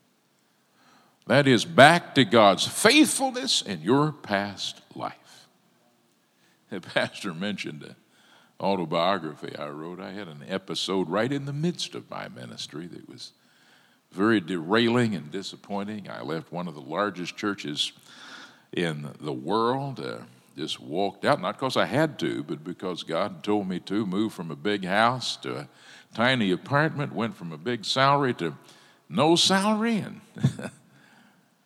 that 1.27 1.47
is 1.47 1.65
back 1.65 2.15
to 2.15 2.25
God's 2.25 2.67
faithfulness 2.67 3.61
in 3.61 3.81
your 3.81 4.11
past 4.11 4.81
life. 4.95 5.13
The 6.69 6.81
pastor 6.81 7.33
mentioned 7.33 7.83
an 7.83 7.95
autobiography 8.59 9.55
I 9.55 9.69
wrote. 9.69 9.99
I 9.99 10.11
had 10.11 10.27
an 10.27 10.43
episode 10.47 11.09
right 11.09 11.31
in 11.31 11.45
the 11.45 11.53
midst 11.53 11.93
of 11.93 12.09
my 12.09 12.27
ministry 12.27 12.87
that 12.87 13.07
was 13.07 13.33
very 14.11 14.41
derailing 14.41 15.13
and 15.13 15.31
disappointing. 15.31 16.09
I 16.09 16.21
left 16.21 16.51
one 16.51 16.67
of 16.67 16.73
the 16.73 16.81
largest 16.81 17.37
churches 17.37 17.91
in 18.71 19.09
the 19.19 19.33
world. 19.33 19.99
Uh, 19.99 20.19
just 20.57 20.79
walked 20.79 21.25
out, 21.25 21.41
not 21.41 21.55
because 21.57 21.75
I 21.75 21.85
had 21.85 22.17
to, 22.19 22.41
but 22.43 22.63
because 22.63 23.03
God 23.03 23.43
told 23.43 23.67
me 23.67 23.79
to. 23.81 24.05
Move 24.05 24.33
from 24.33 24.51
a 24.51 24.55
big 24.55 24.85
house 24.85 25.35
to 25.37 25.57
a 25.57 25.67
tiny 26.13 26.51
apartment, 26.51 27.13
went 27.13 27.35
from 27.35 27.51
a 27.51 27.57
big 27.57 27.83
salary 27.83 28.33
to 28.35 28.55
no 29.09 29.35
salary, 29.35 29.97
and 29.97 30.21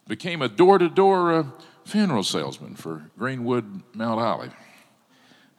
became 0.08 0.42
a 0.42 0.50
door 0.50 0.80
to 0.80 0.90
door 0.90 1.54
funeral 1.86 2.24
salesman 2.24 2.76
for 2.76 3.10
Greenwood 3.18 3.84
Mount 3.94 4.20
Olivet. 4.20 4.52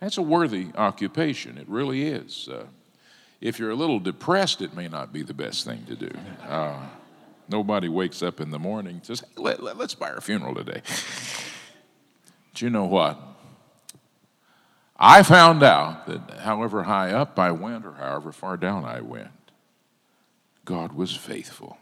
That's 0.01 0.17
a 0.17 0.23
worthy 0.23 0.69
occupation, 0.77 1.59
it 1.59 1.69
really 1.69 2.05
is. 2.07 2.49
Uh, 2.49 2.67
if 3.41 3.59
you're 3.59 3.71
a 3.71 3.75
little 3.75 4.01
depressed, 4.01 4.61
it 4.61 4.75
may 4.75 4.89
not 4.89 5.13
be 5.13 5.23
the 5.23 5.35
best 5.35 5.65
thing 5.65 5.85
to 5.87 5.97
do. 5.97 6.11
Uh, 6.47 6.87
nobody 7.51 7.89
wakes 7.89 8.23
up 8.23 8.41
in 8.41 8.51
the 8.51 8.59
morning 8.59 8.97
and 8.97 9.07
says, 9.07 9.21
hey, 9.21 9.27
let, 9.37 9.77
let's 9.77 9.95
buy 9.95 10.11
a 10.11 10.21
funeral 10.21 10.55
today. 10.55 10.83
Do 12.55 12.65
you 12.65 12.71
know 12.71 12.85
what? 12.85 13.19
I 14.99 15.23
found 15.23 15.63
out 15.63 16.07
that 16.07 16.41
however 16.41 16.83
high 16.83 17.11
up 17.11 17.39
I 17.39 17.53
went 17.53 17.87
or 17.87 17.93
however 17.95 18.33
far 18.33 18.57
down 18.57 18.85
I 18.85 19.01
went, 19.01 19.31
God 20.65 20.93
was 20.93 21.17
faithful. 21.17 21.79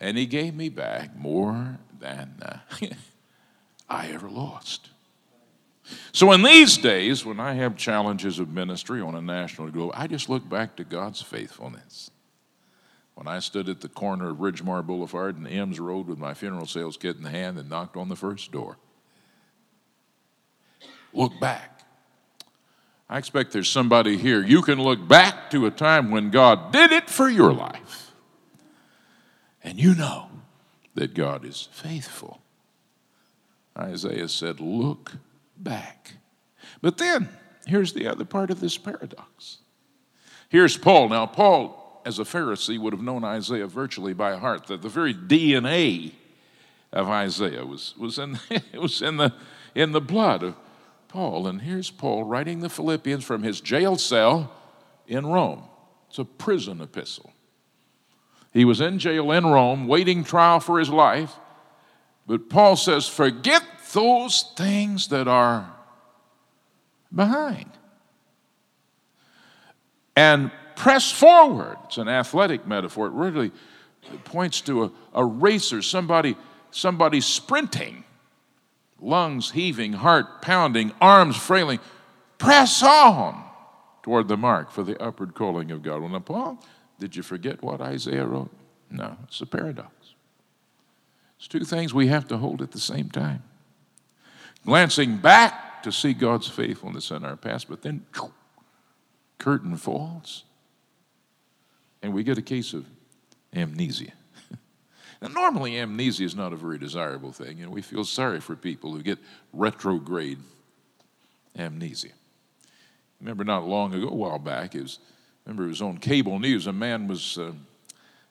And 0.00 0.16
he 0.16 0.26
gave 0.26 0.54
me 0.54 0.68
back 0.68 1.16
more 1.16 1.78
than 1.98 2.34
uh, 2.42 2.58
I 3.88 4.08
ever 4.08 4.28
lost. 4.28 4.90
So, 6.12 6.32
in 6.32 6.42
these 6.42 6.76
days, 6.76 7.24
when 7.24 7.40
I 7.40 7.54
have 7.54 7.76
challenges 7.76 8.38
of 8.38 8.50
ministry 8.50 9.00
on 9.00 9.14
a 9.14 9.22
national 9.22 9.70
globe, 9.70 9.92
I 9.94 10.06
just 10.06 10.28
look 10.28 10.46
back 10.46 10.76
to 10.76 10.84
God's 10.84 11.22
faithfulness. 11.22 12.10
When 13.18 13.26
I 13.26 13.40
stood 13.40 13.68
at 13.68 13.80
the 13.80 13.88
corner 13.88 14.30
of 14.30 14.36
Ridgmar 14.36 14.86
Boulevard 14.86 15.36
and 15.36 15.48
Ems 15.48 15.80
Road 15.80 16.06
with 16.06 16.18
my 16.18 16.34
funeral 16.34 16.66
sales 16.66 16.96
kit 16.96 17.16
in 17.16 17.24
the 17.24 17.30
hand 17.30 17.58
and 17.58 17.68
knocked 17.68 17.96
on 17.96 18.08
the 18.08 18.14
first 18.14 18.52
door, 18.52 18.76
look 21.12 21.32
back. 21.40 21.80
I 23.10 23.18
expect 23.18 23.50
there's 23.50 23.68
somebody 23.68 24.16
here. 24.18 24.40
You 24.40 24.62
can 24.62 24.80
look 24.80 25.08
back 25.08 25.50
to 25.50 25.66
a 25.66 25.70
time 25.72 26.12
when 26.12 26.30
God 26.30 26.70
did 26.70 26.92
it 26.92 27.10
for 27.10 27.28
your 27.28 27.52
life. 27.52 28.12
And 29.64 29.80
you 29.80 29.96
know 29.96 30.30
that 30.94 31.14
God 31.14 31.44
is 31.44 31.68
faithful. 31.72 32.40
Isaiah 33.76 34.28
said, 34.28 34.60
Look 34.60 35.16
back. 35.56 36.12
But 36.80 36.98
then, 36.98 37.28
here's 37.66 37.94
the 37.94 38.06
other 38.06 38.24
part 38.24 38.52
of 38.52 38.60
this 38.60 38.78
paradox. 38.78 39.58
Here's 40.48 40.76
Paul. 40.76 41.08
Now, 41.08 41.26
Paul, 41.26 41.87
as 42.08 42.18
a 42.18 42.24
Pharisee, 42.24 42.78
would 42.78 42.94
have 42.94 43.02
known 43.02 43.22
Isaiah 43.22 43.66
virtually 43.66 44.14
by 44.14 44.34
heart, 44.36 44.66
that 44.68 44.80
the 44.80 44.88
very 44.88 45.12
DNA 45.12 46.12
of 46.90 47.06
Isaiah 47.06 47.66
was, 47.66 47.94
was, 47.98 48.18
in, 48.18 48.38
it 48.50 48.80
was 48.80 49.02
in, 49.02 49.18
the, 49.18 49.34
in 49.74 49.92
the 49.92 50.00
blood 50.00 50.42
of 50.42 50.56
Paul. 51.08 51.46
And 51.46 51.60
here's 51.60 51.90
Paul 51.90 52.24
writing 52.24 52.60
the 52.60 52.70
Philippians 52.70 53.24
from 53.24 53.42
his 53.42 53.60
jail 53.60 53.96
cell 53.96 54.50
in 55.06 55.26
Rome. 55.26 55.64
It's 56.08 56.18
a 56.18 56.24
prison 56.24 56.80
epistle. 56.80 57.30
He 58.54 58.64
was 58.64 58.80
in 58.80 58.98
jail 58.98 59.30
in 59.30 59.44
Rome, 59.44 59.86
waiting 59.86 60.24
trial 60.24 60.60
for 60.60 60.78
his 60.78 60.88
life. 60.88 61.34
But 62.26 62.48
Paul 62.48 62.76
says, 62.76 63.06
Forget 63.06 63.62
those 63.92 64.50
things 64.56 65.08
that 65.08 65.28
are 65.28 65.70
behind 67.14 67.70
and 70.18 70.50
press 70.78 71.10
forward. 71.10 71.76
It's 71.86 71.98
an 71.98 72.08
athletic 72.08 72.66
metaphor. 72.66 73.08
It 73.08 73.12
really 73.12 73.50
points 74.24 74.60
to 74.62 74.84
a, 74.84 74.92
a 75.12 75.24
racer, 75.24 75.82
somebody, 75.82 76.36
somebody 76.70 77.20
sprinting, 77.20 78.04
lungs 79.00 79.50
heaving, 79.50 79.92
heart 79.92 80.40
pounding, 80.40 80.92
arms 81.00 81.36
frailing. 81.36 81.80
Press 82.38 82.82
on 82.82 83.44
toward 84.04 84.28
the 84.28 84.36
mark 84.36 84.70
for 84.70 84.84
the 84.84 85.00
upward 85.02 85.34
calling 85.34 85.72
of 85.72 85.82
God. 85.82 86.00
Well, 86.00 86.10
now, 86.10 86.20
Paul, 86.20 86.64
did 87.00 87.16
you 87.16 87.24
forget 87.24 87.60
what 87.60 87.80
Isaiah 87.80 88.24
wrote? 88.24 88.50
No, 88.88 89.16
it's 89.24 89.40
a 89.40 89.46
paradox. 89.46 90.14
It's 91.38 91.48
two 91.48 91.64
things 91.64 91.92
we 91.92 92.06
have 92.06 92.28
to 92.28 92.38
hold 92.38 92.62
at 92.62 92.70
the 92.70 92.80
same 92.80 93.10
time. 93.10 93.42
Glancing 94.64 95.16
back 95.16 95.82
to 95.82 95.90
see 95.90 96.12
God's 96.12 96.48
faithfulness 96.48 97.10
in 97.10 97.24
our 97.24 97.36
past, 97.36 97.68
but 97.68 97.82
then 97.82 98.06
curtain 99.38 99.76
falls 99.76 100.44
and 102.02 102.12
we 102.12 102.22
get 102.22 102.38
a 102.38 102.42
case 102.42 102.72
of 102.72 102.86
amnesia. 103.54 104.12
now, 105.22 105.28
normally, 105.28 105.78
amnesia 105.78 106.24
is 106.24 106.34
not 106.34 106.52
a 106.52 106.56
very 106.56 106.78
desirable 106.78 107.32
thing, 107.32 107.62
and 107.62 107.70
we 107.70 107.82
feel 107.82 108.04
sorry 108.04 108.40
for 108.40 108.56
people 108.56 108.92
who 108.92 109.02
get 109.02 109.18
retrograde 109.52 110.38
amnesia. 111.56 112.12
Remember, 113.20 113.44
not 113.44 113.66
long 113.66 113.94
ago, 113.94 114.08
a 114.08 114.14
while 114.14 114.38
back, 114.38 114.74
was, 114.74 114.98
remember 115.44 115.64
it 115.64 115.68
was 115.68 115.82
on 115.82 115.98
cable 115.98 116.38
news. 116.38 116.66
A 116.66 116.72
man 116.72 117.08
was 117.08 117.38
uh, 117.38 117.52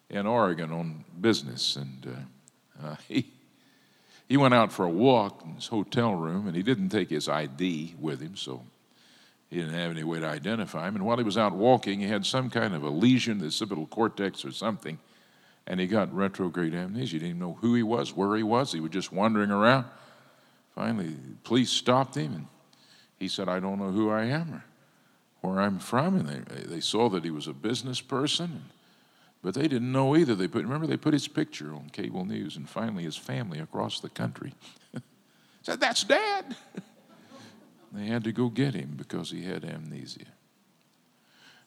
in 0.09 0.25
Oregon 0.25 0.71
on 0.71 1.03
business, 1.19 1.75
and 1.75 2.07
uh, 2.07 2.87
uh, 2.87 2.95
he 3.07 3.27
he 4.27 4.35
went 4.35 4.53
out 4.53 4.73
for 4.73 4.83
a 4.83 4.89
walk 4.89 5.41
in 5.45 5.55
his 5.55 5.67
hotel 5.67 6.13
room, 6.13 6.47
and 6.47 6.55
he 6.55 6.61
didn't 6.61 6.89
take 6.89 7.09
his 7.09 7.29
ID 7.29 7.95
with 7.99 8.19
him, 8.19 8.35
so 8.35 8.61
he 9.49 9.57
didn't 9.57 9.73
have 9.73 9.91
any 9.91 10.03
way 10.03 10.19
to 10.19 10.27
identify 10.27 10.87
him. 10.87 10.95
And 10.95 11.05
while 11.05 11.17
he 11.17 11.23
was 11.23 11.37
out 11.37 11.53
walking, 11.53 11.99
he 11.99 12.07
had 12.07 12.25
some 12.25 12.49
kind 12.49 12.75
of 12.75 12.83
a 12.83 12.89
lesion, 12.89 13.39
the 13.39 13.47
occipital 13.47 13.85
cortex 13.87 14.43
or 14.43 14.51
something, 14.51 14.99
and 15.65 15.79
he 15.79 15.87
got 15.87 16.13
retrograde 16.13 16.73
amnesia. 16.73 17.13
He 17.13 17.19
didn't 17.19 17.29
even 17.29 17.39
know 17.39 17.57
who 17.61 17.73
he 17.73 17.83
was, 17.83 18.15
where 18.15 18.35
he 18.35 18.43
was. 18.43 18.71
He 18.71 18.79
was 18.79 18.91
just 18.91 19.11
wandering 19.11 19.51
around. 19.51 19.85
Finally, 20.75 21.15
police 21.43 21.69
stopped 21.69 22.15
him, 22.15 22.33
and 22.33 22.47
he 23.17 23.27
said, 23.27 23.49
I 23.49 23.59
don't 23.59 23.79
know 23.79 23.91
who 23.91 24.09
I 24.09 24.25
am 24.25 24.61
or 25.41 25.51
where 25.51 25.61
I'm 25.61 25.79
from. 25.79 26.15
And 26.15 26.27
they, 26.27 26.63
they 26.63 26.79
saw 26.81 27.09
that 27.09 27.23
he 27.23 27.31
was 27.31 27.47
a 27.47 27.53
business 27.53 28.01
person. 28.01 28.63
But 29.43 29.53
they 29.53 29.67
didn't 29.67 29.91
know 29.91 30.15
either. 30.15 30.35
They 30.35 30.47
put, 30.47 30.63
remember, 30.63 30.87
they 30.87 30.97
put 30.97 31.13
his 31.13 31.27
picture 31.27 31.73
on 31.73 31.89
cable 31.91 32.25
news, 32.25 32.57
and 32.57 32.67
finally 32.67 33.03
his 33.03 33.15
family 33.15 33.59
across 33.59 33.99
the 33.99 34.09
country 34.09 34.53
said, 35.61 35.79
That's 35.79 36.03
dad. 36.03 36.55
they 37.91 38.05
had 38.05 38.23
to 38.25 38.31
go 38.31 38.49
get 38.49 38.73
him 38.73 38.93
because 38.97 39.31
he 39.31 39.43
had 39.43 39.63
amnesia. 39.63 40.25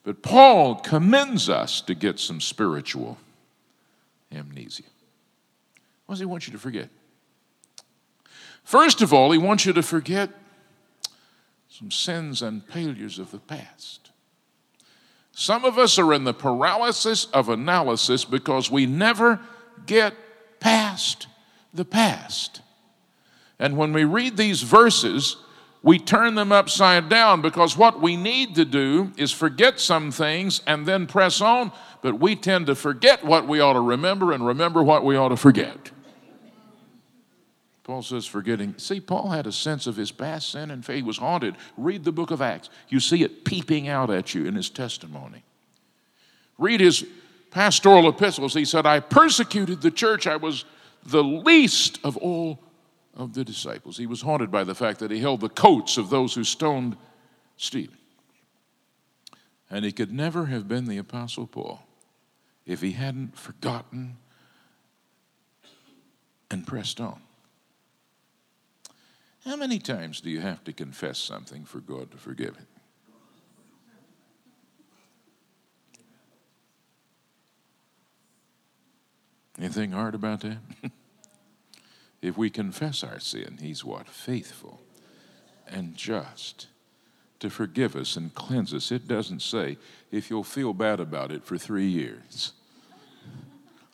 But 0.02 0.22
Paul 0.22 0.76
commends 0.76 1.48
us 1.48 1.80
to 1.82 1.94
get 1.94 2.18
some 2.18 2.40
spiritual 2.40 3.18
amnesia. 4.32 4.84
What 6.06 6.14
does 6.14 6.20
he 6.20 6.26
want 6.26 6.46
you 6.46 6.52
to 6.52 6.58
forget? 6.58 6.88
First 8.64 9.02
of 9.02 9.12
all, 9.12 9.32
he 9.32 9.38
wants 9.38 9.66
you 9.66 9.72
to 9.72 9.82
forget 9.82 10.30
some 11.68 11.90
sins 11.90 12.42
and 12.42 12.64
failures 12.64 13.18
of 13.18 13.30
the 13.30 13.38
past. 13.38 14.10
Some 15.32 15.64
of 15.64 15.78
us 15.78 15.98
are 15.98 16.12
in 16.12 16.24
the 16.24 16.34
paralysis 16.34 17.26
of 17.26 17.48
analysis 17.48 18.24
because 18.24 18.70
we 18.70 18.86
never 18.86 19.40
get 19.86 20.14
past 20.60 21.26
the 21.72 21.84
past. 21.84 22.60
And 23.58 23.76
when 23.76 23.92
we 23.92 24.04
read 24.04 24.36
these 24.36 24.62
verses, 24.62 25.36
we 25.82 25.98
turn 25.98 26.34
them 26.34 26.52
upside 26.52 27.08
down 27.08 27.40
because 27.40 27.76
what 27.76 28.00
we 28.00 28.16
need 28.16 28.54
to 28.56 28.64
do 28.64 29.12
is 29.16 29.32
forget 29.32 29.80
some 29.80 30.10
things 30.10 30.60
and 30.66 30.84
then 30.86 31.06
press 31.06 31.40
on, 31.40 31.72
but 32.02 32.20
we 32.20 32.36
tend 32.36 32.66
to 32.66 32.74
forget 32.74 33.24
what 33.24 33.48
we 33.48 33.60
ought 33.60 33.72
to 33.72 33.80
remember 33.80 34.32
and 34.32 34.46
remember 34.46 34.82
what 34.82 35.04
we 35.04 35.16
ought 35.16 35.30
to 35.30 35.36
forget. 35.36 35.90
Paul 37.82 38.02
says, 38.02 38.26
forgetting. 38.26 38.74
See, 38.76 39.00
Paul 39.00 39.30
had 39.30 39.46
a 39.46 39.52
sense 39.52 39.86
of 39.86 39.96
his 39.96 40.12
past 40.12 40.52
sin 40.52 40.70
and 40.70 40.84
faith. 40.84 40.96
He 40.96 41.02
was 41.02 41.16
haunted. 41.16 41.56
Read 41.76 42.04
the 42.04 42.12
book 42.12 42.30
of 42.30 42.40
Acts. 42.40 42.68
You 42.88 43.00
see 43.00 43.24
it 43.24 43.44
peeping 43.44 43.88
out 43.88 44.10
at 44.10 44.34
you 44.34 44.46
in 44.46 44.54
his 44.54 44.70
testimony. 44.70 45.42
Read 46.56 46.80
his 46.80 47.04
pastoral 47.50 48.08
epistles. 48.08 48.54
He 48.54 48.64
said, 48.64 48.86
I 48.86 49.00
persecuted 49.00 49.80
the 49.80 49.90
church. 49.90 50.26
I 50.26 50.36
was 50.36 50.66
the 51.04 51.24
least 51.24 51.98
of 52.04 52.16
all 52.18 52.60
of 53.20 53.34
the 53.34 53.44
disciples. 53.44 53.98
He 53.98 54.06
was 54.06 54.22
haunted 54.22 54.50
by 54.50 54.64
the 54.64 54.74
fact 54.74 54.98
that 55.00 55.10
he 55.10 55.20
held 55.20 55.40
the 55.40 55.48
coats 55.48 55.98
of 55.98 56.10
those 56.10 56.34
who 56.34 56.42
stoned 56.42 56.96
Stephen. 57.56 57.98
And 59.70 59.84
he 59.84 59.92
could 59.92 60.12
never 60.12 60.46
have 60.46 60.66
been 60.66 60.86
the 60.86 60.98
Apostle 60.98 61.46
Paul 61.46 61.82
if 62.66 62.80
he 62.80 62.92
hadn't 62.92 63.36
forgotten 63.36 64.16
and 66.50 66.66
pressed 66.66 67.00
on. 67.00 67.20
How 69.44 69.56
many 69.56 69.78
times 69.78 70.20
do 70.20 70.30
you 70.30 70.40
have 70.40 70.64
to 70.64 70.72
confess 70.72 71.18
something 71.18 71.64
for 71.64 71.80
God 71.80 72.10
to 72.10 72.16
forgive 72.16 72.56
it? 72.56 72.66
Anything 79.58 79.92
hard 79.92 80.14
about 80.14 80.40
that? 80.40 80.58
if 82.22 82.36
we 82.36 82.50
confess 82.50 83.02
our 83.02 83.20
sin, 83.20 83.58
He's 83.60 83.84
what? 83.84 84.08
Faithful 84.08 84.80
and 85.70 85.94
just 85.94 86.66
to 87.38 87.48
forgive 87.48 87.96
us 87.96 88.16
and 88.16 88.34
cleanse 88.34 88.74
us. 88.74 88.92
It 88.92 89.08
doesn't 89.08 89.40
say 89.40 89.78
if 90.10 90.28
you'll 90.28 90.44
feel 90.44 90.74
bad 90.74 91.00
about 91.00 91.30
it 91.30 91.44
for 91.44 91.56
three 91.56 91.88
years. 91.88 92.52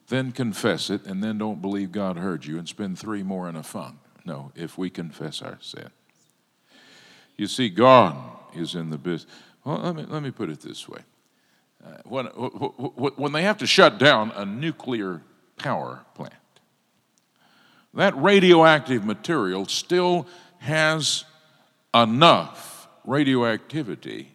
Then 0.08 0.32
confess 0.32 0.90
it 0.90 1.04
and 1.04 1.22
then 1.22 1.38
don't 1.38 1.60
believe 1.60 1.92
God 1.92 2.16
heard 2.16 2.44
you 2.44 2.58
and 2.58 2.68
spend 2.68 2.98
three 2.98 3.22
more 3.22 3.48
in 3.48 3.56
a 3.56 3.62
funk. 3.62 3.96
No, 4.24 4.52
if 4.56 4.76
we 4.76 4.90
confess 4.90 5.42
our 5.42 5.58
sin. 5.60 5.90
You 7.36 7.46
see, 7.46 7.68
God 7.68 8.16
is 8.54 8.74
in 8.74 8.90
the 8.90 8.98
business. 8.98 9.32
Well, 9.64 9.78
let 9.78 9.94
me, 9.94 10.04
let 10.08 10.22
me 10.22 10.30
put 10.30 10.48
it 10.48 10.60
this 10.60 10.88
way. 10.88 11.00
Uh, 11.84 11.98
when, 12.04 12.26
when 12.26 13.32
they 13.32 13.42
have 13.42 13.58
to 13.58 13.66
shut 13.66 13.98
down 13.98 14.32
a 14.34 14.44
nuclear 14.44 15.22
power 15.56 16.04
plant, 16.14 16.34
that 17.96 18.16
radioactive 18.16 19.04
material 19.04 19.66
still 19.66 20.26
has 20.58 21.24
enough 21.94 22.88
radioactivity 23.04 24.32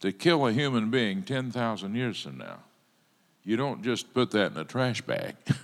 to 0.00 0.12
kill 0.12 0.46
a 0.46 0.52
human 0.52 0.90
being 0.90 1.22
10,000 1.22 1.94
years 1.94 2.22
from 2.22 2.38
now. 2.38 2.58
You 3.42 3.56
don't 3.56 3.82
just 3.82 4.12
put 4.14 4.30
that 4.32 4.52
in 4.52 4.58
a 4.58 4.64
trash 4.64 5.00
bag. 5.02 5.36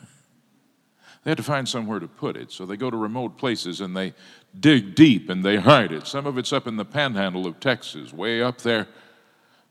They 1.23 1.33
had 1.33 1.39
to 1.39 1.43
find 1.43 1.69
somewhere 1.69 2.01
to 2.01 2.09
put 2.09 2.37
it. 2.37 2.51
So 2.51 2.65
they 2.65 2.77
go 2.77 2.91
to 2.91 2.97
remote 2.97 3.37
places 3.37 3.81
and 3.81 3.95
they 3.95 4.15
dig 4.59 4.95
deep 4.95 5.29
and 5.29 5.45
they 5.45 5.57
hide 5.57 5.93
it. 5.93 6.07
Some 6.07 6.27
of 6.27 6.39
it's 6.39 6.53
up 6.53 6.67
in 6.67 6.77
the 6.77 6.85
panhandle 6.85 7.47
of 7.47 7.61
Texas, 7.61 8.13
way 8.13 8.43
up 8.43 8.63
there. 8.63 8.89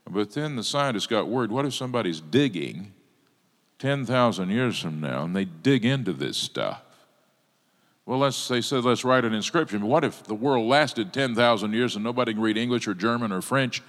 But 0.08 0.32
then 0.32 0.56
the 0.56 0.62
scientists 0.62 1.08
got 1.08 1.28
word 1.28 1.50
what 1.50 1.66
if 1.66 1.74
somebody's 1.74 2.20
digging 2.20 2.92
10,000 3.80 4.50
years 4.50 4.78
from 4.78 5.00
now 5.00 5.24
and 5.24 5.34
they 5.34 5.46
dig 5.46 5.84
into 5.84 6.12
this 6.12 6.36
stuff? 6.36 6.82
Well, 8.06 8.18
let's, 8.18 8.48
they 8.48 8.60
said, 8.60 8.84
let's 8.84 9.04
write 9.04 9.24
an 9.24 9.34
inscription. 9.34 9.80
But 9.80 9.86
what 9.86 10.04
if 10.04 10.22
the 10.22 10.34
world 10.34 10.66
lasted 10.66 11.12
10,000 11.12 11.72
years 11.72 11.94
and 11.94 12.04
nobody 12.04 12.32
can 12.32 12.42
read 12.42 12.56
English 12.56 12.86
or 12.86 12.94
German 12.94 13.32
or 13.32 13.40
French? 13.40 13.82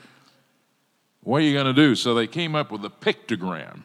What 1.21 1.37
are 1.37 1.45
you 1.45 1.53
going 1.53 1.67
to 1.67 1.73
do? 1.73 1.95
So 1.95 2.13
they 2.13 2.27
came 2.27 2.55
up 2.55 2.71
with 2.71 2.83
a 2.85 2.89
pictogram 2.89 3.83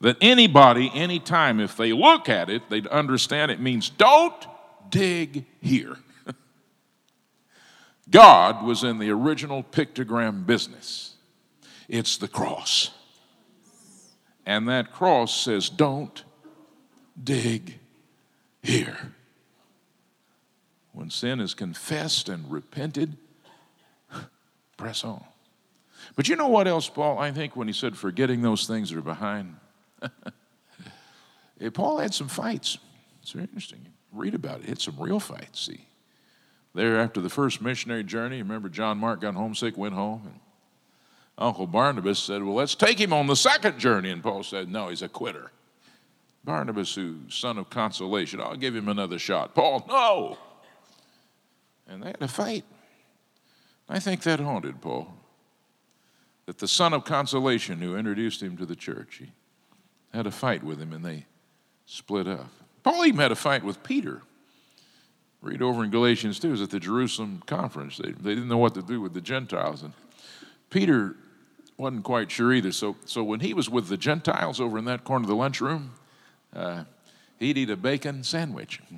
that 0.00 0.16
anybody, 0.20 0.90
anytime, 0.94 1.60
if 1.60 1.76
they 1.76 1.92
look 1.92 2.28
at 2.28 2.50
it, 2.50 2.68
they'd 2.68 2.86
understand 2.88 3.50
it 3.50 3.60
means 3.60 3.88
don't 3.88 4.46
dig 4.90 5.44
here. 5.60 5.96
God 8.10 8.64
was 8.64 8.84
in 8.84 8.98
the 8.98 9.10
original 9.10 9.62
pictogram 9.62 10.44
business. 10.44 11.14
It's 11.88 12.16
the 12.16 12.28
cross. 12.28 12.90
And 14.46 14.68
that 14.68 14.92
cross 14.92 15.34
says, 15.34 15.68
don't 15.68 16.22
dig 17.22 17.78
here. 18.62 19.12
When 20.92 21.10
sin 21.10 21.40
is 21.40 21.54
confessed 21.54 22.28
and 22.28 22.50
repented, 22.50 23.16
press 24.76 25.02
on. 25.04 25.24
But 26.16 26.28
you 26.28 26.36
know 26.36 26.48
what 26.48 26.68
else, 26.68 26.88
Paul? 26.88 27.18
I 27.18 27.32
think 27.32 27.56
when 27.56 27.66
he 27.66 27.72
said 27.74 27.96
forgetting 27.96 28.42
those 28.42 28.66
things 28.66 28.90
that 28.90 28.98
are 28.98 29.02
behind, 29.02 29.56
Paul 31.72 31.98
had 31.98 32.14
some 32.14 32.28
fights. 32.28 32.78
It's 33.22 33.32
very 33.32 33.44
interesting. 33.44 33.86
Read 34.12 34.34
about 34.34 34.60
it. 34.60 34.64
He 34.64 34.68
had 34.68 34.80
some 34.80 34.96
real 34.98 35.18
fights, 35.18 35.60
see. 35.60 35.86
There, 36.74 36.98
after 36.98 37.20
the 37.20 37.30
first 37.30 37.62
missionary 37.62 38.04
journey, 38.04 38.42
remember 38.42 38.68
John 38.68 38.98
Mark 38.98 39.20
got 39.20 39.34
homesick, 39.34 39.76
went 39.76 39.94
home, 39.94 40.22
and 40.24 40.40
Uncle 41.36 41.66
Barnabas 41.66 42.18
said, 42.18 42.42
Well, 42.42 42.54
let's 42.54 42.74
take 42.74 42.98
him 42.98 43.12
on 43.12 43.26
the 43.26 43.36
second 43.36 43.78
journey. 43.78 44.10
And 44.10 44.22
Paul 44.22 44.42
said, 44.42 44.68
No, 44.68 44.88
he's 44.88 45.02
a 45.02 45.08
quitter. 45.08 45.50
Barnabas, 46.44 46.94
who 46.94 47.20
son 47.28 47.58
of 47.58 47.70
consolation, 47.70 48.40
I'll 48.40 48.56
give 48.56 48.76
him 48.76 48.88
another 48.88 49.18
shot. 49.18 49.54
Paul, 49.54 49.84
no. 49.88 50.38
And 51.88 52.02
they 52.02 52.08
had 52.08 52.22
a 52.22 52.28
fight. 52.28 52.64
I 53.88 53.98
think 53.98 54.22
that 54.22 54.40
haunted 54.40 54.80
Paul. 54.80 55.12
That 56.46 56.58
the 56.58 56.68
son 56.68 56.92
of 56.92 57.04
consolation 57.04 57.80
who 57.80 57.96
introduced 57.96 58.42
him 58.42 58.56
to 58.58 58.66
the 58.66 58.76
church, 58.76 59.16
he 59.20 59.32
had 60.12 60.26
a 60.26 60.30
fight 60.30 60.62
with 60.62 60.80
him 60.80 60.92
and 60.92 61.04
they 61.04 61.24
split 61.86 62.28
up. 62.28 62.48
Paul 62.82 63.06
even 63.06 63.20
had 63.20 63.32
a 63.32 63.36
fight 63.36 63.64
with 63.64 63.82
Peter. 63.82 64.20
Read 65.40 65.62
over 65.62 65.84
in 65.84 65.90
Galatians 65.90 66.38
2, 66.38 66.48
it 66.48 66.50
was 66.50 66.62
at 66.62 66.70
the 66.70 66.80
Jerusalem 66.80 67.42
conference. 67.46 67.98
They, 67.98 68.12
they 68.12 68.34
didn't 68.34 68.48
know 68.48 68.58
what 68.58 68.74
to 68.74 68.82
do 68.82 69.00
with 69.00 69.14
the 69.14 69.20
Gentiles. 69.20 69.82
And 69.82 69.92
Peter 70.70 71.16
wasn't 71.76 72.04
quite 72.04 72.30
sure 72.30 72.52
either. 72.52 72.72
So, 72.72 72.96
so 73.04 73.24
when 73.24 73.40
he 73.40 73.52
was 73.54 73.68
with 73.68 73.88
the 73.88 73.96
Gentiles 73.96 74.60
over 74.60 74.78
in 74.78 74.84
that 74.84 75.04
corner 75.04 75.24
of 75.24 75.28
the 75.28 75.34
lunchroom, 75.34 75.92
uh, 76.54 76.84
he'd 77.38 77.58
eat 77.58 77.70
a 77.70 77.76
bacon 77.76 78.22
sandwich. 78.22 78.80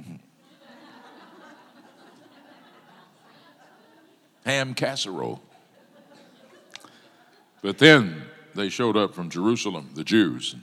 Ham 4.44 4.74
casserole. 4.74 5.42
But 7.62 7.78
then 7.78 8.22
they 8.54 8.68
showed 8.68 8.96
up 8.96 9.14
from 9.14 9.30
Jerusalem, 9.30 9.90
the 9.94 10.04
Jews. 10.04 10.54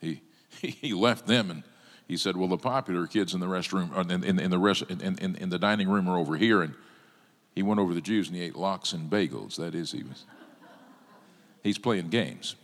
He, 0.00 0.20
he 0.60 0.92
left 0.92 1.26
them 1.26 1.50
and 1.50 1.62
he 2.08 2.16
said, 2.16 2.36
Well, 2.36 2.48
the 2.48 2.58
popular 2.58 3.06
kids 3.06 3.32
in 3.32 3.40
the 3.40 3.46
restroom, 3.46 3.96
uh, 3.96 4.00
in, 4.12 4.22
in, 4.24 4.38
in 4.38 4.50
the 4.50 4.58
rest, 4.58 4.82
in, 4.88 5.00
in, 5.00 5.36
in 5.36 5.48
the 5.48 5.58
dining 5.58 5.88
room 5.88 6.08
are 6.08 6.18
over 6.18 6.36
here. 6.36 6.60
And 6.60 6.74
he 7.54 7.62
went 7.62 7.80
over 7.80 7.90
to 7.90 7.94
the 7.94 8.00
Jews 8.00 8.28
and 8.28 8.36
he 8.36 8.42
ate 8.42 8.56
lox 8.56 8.92
and 8.92 9.10
bagels. 9.10 9.56
That 9.56 9.74
is, 9.74 9.92
he 9.92 10.02
was, 10.02 10.24
he's 11.62 11.78
playing 11.78 12.08
games. 12.08 12.56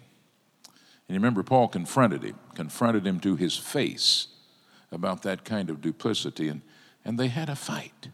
And 1.08 1.14
you 1.14 1.20
remember, 1.20 1.42
Paul 1.42 1.68
confronted 1.68 2.22
him, 2.22 2.38
confronted 2.54 3.06
him 3.06 3.18
to 3.20 3.37
his 3.37 3.56
face 3.56 4.28
about 4.92 5.22
that 5.22 5.44
kind 5.44 5.70
of 5.70 5.80
duplicity, 5.80 6.48
and, 6.48 6.62
and 7.04 7.18
they 7.18 7.28
had 7.28 7.48
a 7.48 7.56
fight. 7.56 8.08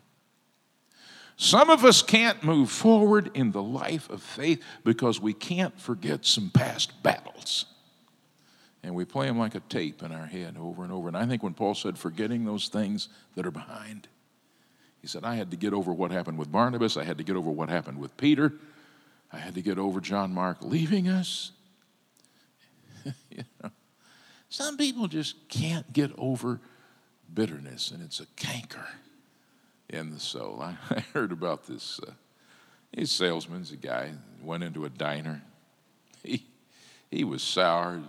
Some 1.37 1.69
of 1.71 1.85
us 1.85 2.03
can't 2.03 2.45
move 2.45 2.71
forward 2.71 3.31
in 3.35 3.51
the 3.51 3.63
life 3.63 4.09
of 4.09 4.23
faith 4.23 4.63
because 4.85 5.21
we 5.21 5.33
can't 5.33 5.79
forget 5.81 6.25
some 6.25 6.51
past 6.51 7.03
battles. 7.03 7.67
And 8.85 8.95
we 8.95 9.05
play 9.05 9.27
them 9.27 9.39
like 9.39 9.55
a 9.55 9.61
tape 9.61 10.03
in 10.03 10.13
our 10.13 10.27
head 10.27 10.57
over 10.61 10.85
and 10.85 10.93
over. 10.93 11.09
And 11.09 11.17
I 11.17 11.27
think 11.27 11.43
when 11.43 11.55
Paul 11.55 11.75
said, 11.75 11.99
forgetting 11.99 12.45
those 12.45 12.69
things 12.69 13.09
that 13.35 13.47
are 13.47 13.51
behind, 13.51 14.07
he 15.01 15.09
said, 15.09 15.25
I 15.25 15.35
had 15.35 15.51
to 15.51 15.57
get 15.57 15.73
over 15.73 15.93
what 15.93 16.11
happened 16.11 16.39
with 16.39 16.53
Barnabas. 16.53 16.97
I 16.97 17.05
had 17.05 17.19
to 17.19 17.25
get 17.25 17.35
over 17.35 17.51
what 17.51 17.69
happened 17.69 17.99
with 17.99 18.17
Peter. 18.17 18.53
I 19.35 19.39
had 19.39 19.57
to 19.57 19.63
get 19.63 19.79
over 19.79 20.01
John 20.01 20.33
Mark 20.33 20.59
leaving 20.61 21.09
us. 21.09 21.51
you 23.05 23.43
know, 23.61 23.71
some 24.49 24.77
people 24.77 25.09
just 25.09 25.49
can't 25.49 25.93
get 25.93 26.13
over 26.17 26.61
bitterness, 27.33 27.91
and 27.91 28.01
it's 28.01 28.21
a 28.21 28.27
canker 28.37 28.87
in 29.89 30.11
the 30.11 30.21
soul. 30.21 30.61
I, 30.63 30.77
I 30.91 31.01
heard 31.13 31.33
about 31.33 31.67
this. 31.67 31.99
Uh, 32.07 32.13
he's 32.93 33.11
a 33.11 33.15
salesman, 33.15 33.59
he's 33.59 33.73
a 33.73 33.77
guy, 33.77 34.13
went 34.41 34.63
into 34.63 34.85
a 34.85 34.89
diner. 34.89 35.43
He, 36.23 36.47
he 37.11 37.25
was 37.25 37.43
sour, 37.43 38.01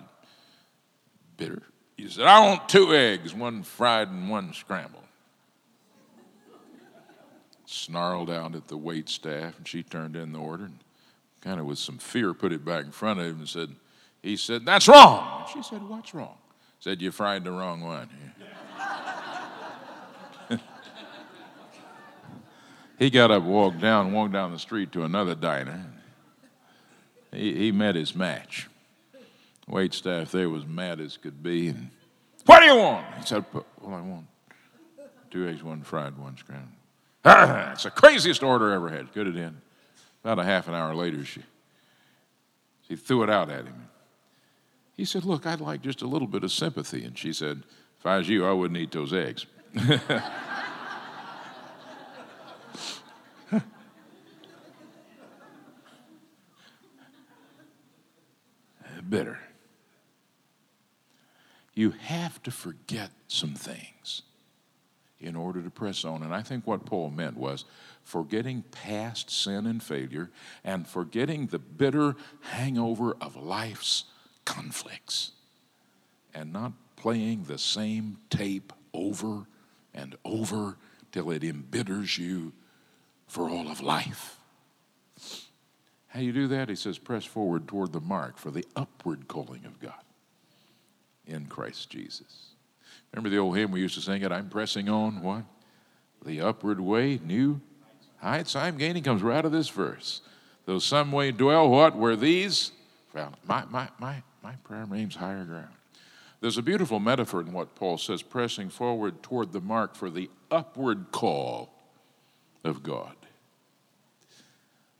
bitter. 1.37 1.63
He 1.97 2.07
said, 2.07 2.27
I 2.27 2.39
want 2.45 2.69
two 2.69 2.93
eggs, 2.93 3.33
one 3.33 3.63
fried 3.63 4.09
and 4.09 4.29
one 4.29 4.53
scrambled. 4.53 5.01
Snarled 7.65 8.29
out 8.29 8.53
at 8.53 8.67
the 8.67 8.77
wait 8.77 9.09
staff, 9.09 9.57
and 9.57 9.67
she 9.67 9.81
turned 9.81 10.15
in 10.15 10.31
the 10.31 10.39
order 10.39 10.65
and 10.65 10.79
kind 11.45 11.59
of 11.59 11.67
with 11.67 11.77
some 11.77 11.99
fear 11.99 12.33
put 12.33 12.51
it 12.51 12.65
back 12.65 12.83
in 12.83 12.91
front 12.91 13.19
of 13.19 13.27
him 13.27 13.37
and 13.37 13.47
said, 13.47 13.69
he 14.23 14.35
said, 14.35 14.65
That's 14.65 14.87
wrong. 14.87 15.41
And 15.41 15.49
she 15.49 15.61
said, 15.61 15.87
What's 15.87 16.15
wrong? 16.15 16.35
Said, 16.79 16.99
You 17.01 17.11
fried 17.11 17.43
the 17.43 17.51
wrong 17.51 17.81
one. 17.81 18.09
he 22.99 23.11
got 23.11 23.29
up, 23.29 23.43
walked 23.43 23.79
down, 23.79 24.11
walked 24.11 24.33
down 24.33 24.51
the 24.51 24.59
street 24.59 24.91
to 24.93 25.03
another 25.03 25.35
diner. 25.35 25.85
He, 27.31 27.53
he 27.53 27.71
met 27.71 27.93
his 27.93 28.15
match. 28.15 28.67
Wait 29.67 29.93
staff 29.93 30.31
there 30.31 30.49
was 30.49 30.65
mad 30.65 30.99
as 30.99 31.17
could 31.17 31.43
be. 31.43 31.69
And, 31.69 31.89
what 32.45 32.59
do 32.59 32.65
you 32.65 32.77
want? 32.77 33.05
He 33.19 33.25
said, 33.25 33.45
Well, 33.53 33.65
I 33.83 34.01
want 34.01 34.25
two 35.29 35.47
eggs, 35.47 35.61
one 35.61 35.83
fried, 35.83 36.17
one 36.17 36.35
scrambled. 36.37 36.69
it's 37.73 37.83
the 37.83 37.91
craziest 37.91 38.41
order 38.41 38.71
I 38.71 38.75
ever 38.75 38.89
had. 38.89 39.13
Good 39.13 39.27
it 39.27 39.35
in. 39.35 39.61
About 40.25 40.39
a 40.39 40.43
half 40.43 40.67
an 40.67 40.73
hour 40.73 40.95
later, 40.95 41.23
she, 41.23 41.43
she 42.87 42.95
threw 42.95 43.21
it 43.21 43.29
out 43.29 43.51
at 43.51 43.65
him. 43.65 43.89
He 44.97 45.05
said, 45.05 45.23
Look, 45.23 45.45
I'd 45.45 45.61
like 45.61 45.83
just 45.83 46.01
a 46.01 46.07
little 46.07 46.27
bit 46.27 46.43
of 46.43 46.51
sympathy. 46.51 47.03
And 47.03 47.15
she 47.15 47.31
said, 47.31 47.61
If 47.99 48.07
I 48.07 48.17
was 48.17 48.27
you, 48.27 48.43
I 48.43 48.51
wouldn't 48.51 48.79
eat 48.79 48.91
those 48.91 49.13
eggs. 49.13 49.45
Bitter. 59.07 59.37
You 61.75 61.91
have 61.91 62.41
to 62.41 62.49
forget 62.49 63.11
some 63.27 63.53
things 63.53 64.23
in 65.19 65.35
order 65.35 65.61
to 65.61 65.69
press 65.69 66.03
on. 66.03 66.23
And 66.23 66.33
I 66.33 66.41
think 66.41 66.65
what 66.65 66.83
Paul 66.83 67.11
meant 67.11 67.37
was 67.37 67.65
forgetting 68.05 68.63
past 68.71 69.31
sin 69.31 69.65
and 69.65 69.83
failure 69.83 70.29
and 70.63 70.87
forgetting 70.87 71.47
the 71.47 71.59
bitter 71.59 72.15
hangover 72.41 73.17
of 73.19 73.35
life's 73.35 74.05
conflicts 74.45 75.31
and 76.33 76.53
not 76.53 76.71
playing 76.95 77.43
the 77.43 77.57
same 77.57 78.17
tape 78.29 78.71
over 78.93 79.47
and 79.93 80.15
over 80.23 80.77
till 81.11 81.31
it 81.31 81.43
embitters 81.43 82.17
you 82.17 82.53
for 83.27 83.49
all 83.49 83.69
of 83.69 83.81
life. 83.81 84.37
How 86.07 86.19
you 86.19 86.31
do 86.31 86.47
that? 86.47 86.69
He 86.69 86.75
says, 86.75 86.99
press 86.99 87.25
forward 87.25 87.67
toward 87.67 87.91
the 87.91 87.99
mark 87.99 88.37
for 88.37 88.51
the 88.51 88.65
upward 88.75 89.27
calling 89.27 89.65
of 89.65 89.79
God 89.79 89.93
in 91.25 91.47
Christ 91.47 91.89
Jesus. 91.89 92.51
Remember 93.11 93.29
the 93.29 93.39
old 93.39 93.57
hymn 93.57 93.71
we 93.71 93.81
used 93.81 93.95
to 93.95 94.01
sing 94.01 94.21
it, 94.21 94.31
I'm 94.31 94.49
pressing 94.49 94.89
on 94.89 95.23
what? 95.23 95.43
The 96.23 96.41
upward 96.41 96.79
way, 96.79 97.19
new 97.23 97.61
heights 98.25 98.55
I'm 98.55 98.77
gaining 98.77 99.03
comes 99.03 99.21
right 99.21 99.37
out 99.37 99.45
of 99.45 99.51
this 99.51 99.69
verse. 99.69 100.21
Though 100.65 100.79
some 100.79 101.11
way 101.11 101.31
dwell 101.31 101.69
what? 101.69 101.95
Where 101.95 102.15
these 102.15 102.71
found. 103.13 103.35
My, 103.47 103.63
my, 103.69 103.87
my, 103.99 104.23
my 104.43 104.53
prayer 104.63 104.85
aims 104.93 105.15
higher 105.15 105.43
ground. 105.43 105.69
There's 106.41 106.57
a 106.57 106.61
beautiful 106.61 106.99
metaphor 106.99 107.41
in 107.41 107.53
what 107.53 107.75
Paul 107.75 107.97
says, 107.97 108.21
pressing 108.21 108.69
forward 108.69 109.23
toward 109.23 109.53
the 109.53 109.61
mark 109.61 109.95
for 109.95 110.09
the 110.09 110.29
upward 110.51 111.11
call 111.11 111.69
of 112.63 112.83
God. 112.83 113.15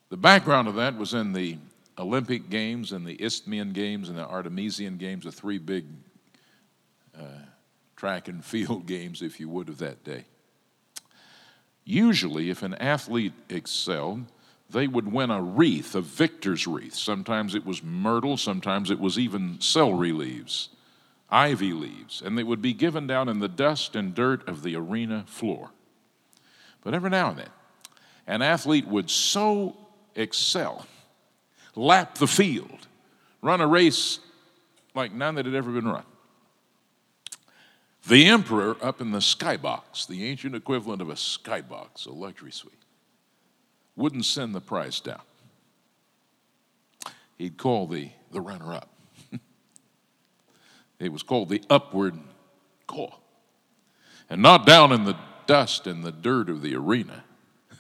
The 0.10 0.18
background 0.18 0.68
of 0.68 0.76
that 0.76 0.98
was 0.98 1.14
in 1.14 1.34
the 1.34 1.58
Olympic 1.98 2.50
Games 2.50 2.92
and 2.92 3.06
the 3.06 3.22
Isthmian 3.22 3.74
Games 3.74 4.10
and 4.10 4.18
the 4.18 4.26
Artemisian 4.26 4.98
Games, 4.98 5.26
the 5.26 5.32
three 5.32 5.58
big 5.58 5.86
uh, 7.18 7.44
track 7.96 8.28
and 8.28 8.44
field 8.44 8.86
games, 8.88 9.22
if 9.22 9.40
you 9.40 9.50
would, 9.50 9.70
of 9.70 9.80
that 9.80 10.04
day. 10.04 10.26
Usually, 11.86 12.50
if 12.50 12.64
an 12.64 12.74
athlete 12.76 13.34
excelled, 13.50 14.26
they 14.70 14.88
would 14.88 15.12
win 15.12 15.30
a 15.30 15.42
wreath, 15.42 15.96
a 15.96 16.02
victor's 16.02 16.68
wreath. 16.68 16.96
Sometimes 16.96 17.56
it 17.56 17.66
was 17.66 17.84
myrtle, 17.84 18.36
sometimes 18.36 18.90
it 18.90 19.00
was 19.00 19.18
even 19.18 19.62
celery 19.62 20.12
leaves 20.12 20.70
ivy 21.30 21.74
leaves, 21.74 22.22
and 22.22 22.38
they 22.38 22.44
would 22.44 22.62
be 22.62 22.74
given 22.74 23.08
down 23.08 23.30
in 23.30 23.40
the 23.40 23.48
dust 23.48 23.96
and 23.96 24.14
dirt 24.14 24.48
of 24.48 24.64
the 24.64 24.76
arena 24.76 25.26
floor. 25.28 25.72
But 26.82 26.94
every 26.94 27.10
now 27.10 27.30
and 27.30 27.40
then, 27.40 27.50
an 28.28 28.42
athlete 28.42 28.88
would 28.88 29.10
so 29.10 29.76
excel, 30.16 30.86
lap 31.76 32.18
the 32.18 32.28
field, 32.28 32.88
run 33.42 33.60
a 33.60 33.68
race 33.68 34.20
like 34.94 35.14
none 35.14 35.36
that 35.36 35.46
had 35.46 35.56
ever 35.56 35.72
been 35.72 35.88
run. 35.88 36.06
The 38.08 38.28
emperor 38.28 38.78
up 38.82 39.02
in 39.02 39.12
the 39.12 39.20
skybox, 39.20 40.08
the 40.08 40.26
ancient 40.26 40.54
equivalent 40.54 41.02
of 41.02 41.10
a 41.10 41.16
skybox, 41.16 42.06
a 42.06 42.12
luxury 42.12 42.52
suite, 42.52 42.74
wouldn't 43.96 44.26
send 44.26 44.54
the 44.54 44.62
price 44.62 45.00
down. 45.00 45.22
He'd 47.38 47.58
call 47.58 47.88
the, 47.88 48.12
the 48.32 48.42
runner 48.42 48.74
up. 48.74 48.90
it 51.00 51.10
was 51.12 51.24
called 51.24 51.50
the 51.50 51.64
upward 51.70 52.20
call. 52.86 53.22
And 54.30 54.42
not 54.42 54.66
down 54.68 54.92
in 54.92 55.06
the 55.06 55.18
dust 55.48 55.88
and 55.88 56.04
the 56.04 56.12
dirt 56.12 56.50
of 56.50 56.62
the 56.62 56.76
arena, 56.76 57.24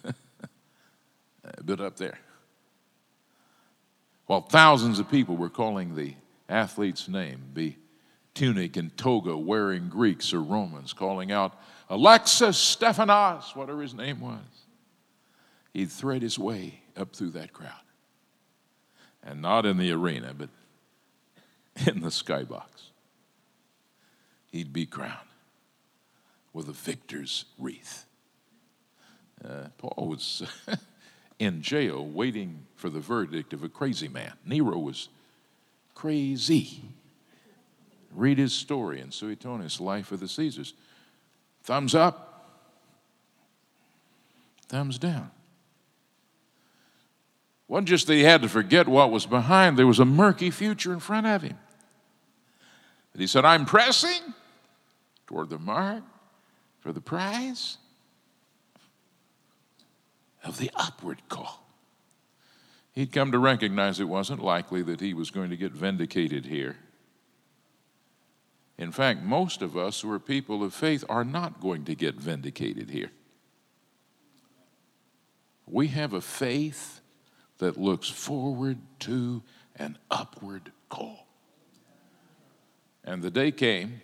but 1.63 1.79
up 1.79 1.97
there. 1.97 2.19
While 4.25 4.41
thousands 4.41 4.97
of 4.97 5.09
people 5.09 5.37
were 5.37 5.49
calling 5.49 5.95
the 5.95 6.15
athlete's 6.49 7.07
name, 7.07 7.41
be 7.53 7.77
tunic 8.35 8.77
and 8.77 8.95
toga 8.97 9.35
wearing 9.35 9.89
Greeks 9.89 10.33
or 10.33 10.41
Romans, 10.41 10.93
calling 10.93 11.31
out, 11.31 11.59
Alexis 11.89 12.57
Stephanos, 12.57 13.55
whatever 13.55 13.81
his 13.81 13.93
name 13.93 14.19
was. 14.19 14.41
He'd 15.73 15.91
thread 15.91 16.21
his 16.21 16.37
way 16.37 16.81
up 16.95 17.15
through 17.15 17.31
that 17.31 17.53
crowd. 17.53 17.71
And 19.23 19.41
not 19.41 19.65
in 19.65 19.77
the 19.77 19.91
arena, 19.91 20.33
but 20.37 20.49
in 21.87 22.01
the 22.01 22.09
skybox. 22.09 22.91
He'd 24.51 24.71
be 24.71 24.85
crowned 24.85 25.17
with 26.53 26.69
a 26.69 26.73
victor's 26.73 27.45
wreath. 27.57 28.05
Uh, 29.43 29.67
Paul 29.77 30.07
was 30.07 30.43
in 31.39 31.61
jail 31.61 32.05
waiting 32.05 32.65
for 32.75 32.89
the 32.89 33.01
verdict 33.01 33.51
of 33.51 33.63
a 33.63 33.69
crazy 33.69 34.07
man. 34.07 34.33
Nero 34.45 34.77
was 34.77 35.09
crazy. 35.93 36.83
Read 38.15 38.37
his 38.37 38.53
story 38.53 39.01
in 39.01 39.11
Suetonius, 39.11 39.79
Life 39.79 40.11
of 40.11 40.19
the 40.19 40.27
Caesars. 40.27 40.73
Thumbs 41.63 41.93
up, 41.93 42.71
thumbs 44.67 44.97
down. 44.97 45.31
Wasn't 47.67 47.87
just 47.87 48.07
that 48.07 48.13
he 48.13 48.23
had 48.23 48.41
to 48.43 48.49
forget 48.49 48.87
what 48.87 49.11
was 49.11 49.25
behind, 49.25 49.77
there 49.77 49.87
was 49.87 49.99
a 49.99 50.05
murky 50.05 50.51
future 50.51 50.93
in 50.93 50.99
front 50.99 51.27
of 51.27 51.41
him. 51.41 51.57
He 53.17 53.27
said, 53.27 53.45
I'm 53.45 53.65
pressing 53.65 54.33
toward 55.25 55.49
the 55.49 55.57
mark 55.57 56.03
for 56.79 56.91
the 56.91 57.01
prize 57.01 57.77
of 60.43 60.57
the 60.57 60.69
upward 60.75 61.21
call. 61.29 61.65
He'd 62.91 63.11
come 63.11 63.31
to 63.31 63.39
recognize 63.39 63.99
it 63.99 64.07
wasn't 64.07 64.43
likely 64.43 64.81
that 64.83 65.01
he 65.01 65.13
was 65.13 65.31
going 65.31 65.49
to 65.49 65.57
get 65.57 65.71
vindicated 65.71 66.45
here. 66.45 66.77
In 68.77 68.91
fact, 68.91 69.21
most 69.21 69.61
of 69.61 69.77
us 69.77 70.01
who 70.01 70.11
are 70.11 70.19
people 70.19 70.63
of 70.63 70.73
faith 70.73 71.03
are 71.07 71.23
not 71.23 71.61
going 71.61 71.85
to 71.85 71.95
get 71.95 72.15
vindicated 72.15 72.89
here. 72.89 73.11
We 75.65 75.87
have 75.87 76.13
a 76.13 76.21
faith 76.21 77.01
that 77.57 77.77
looks 77.77 78.09
forward 78.09 78.77
to 78.99 79.41
an 79.77 79.97
upward 80.11 80.71
call. 80.89 81.25
And 83.03 83.21
the 83.21 83.31
day 83.31 83.51
came 83.51 84.01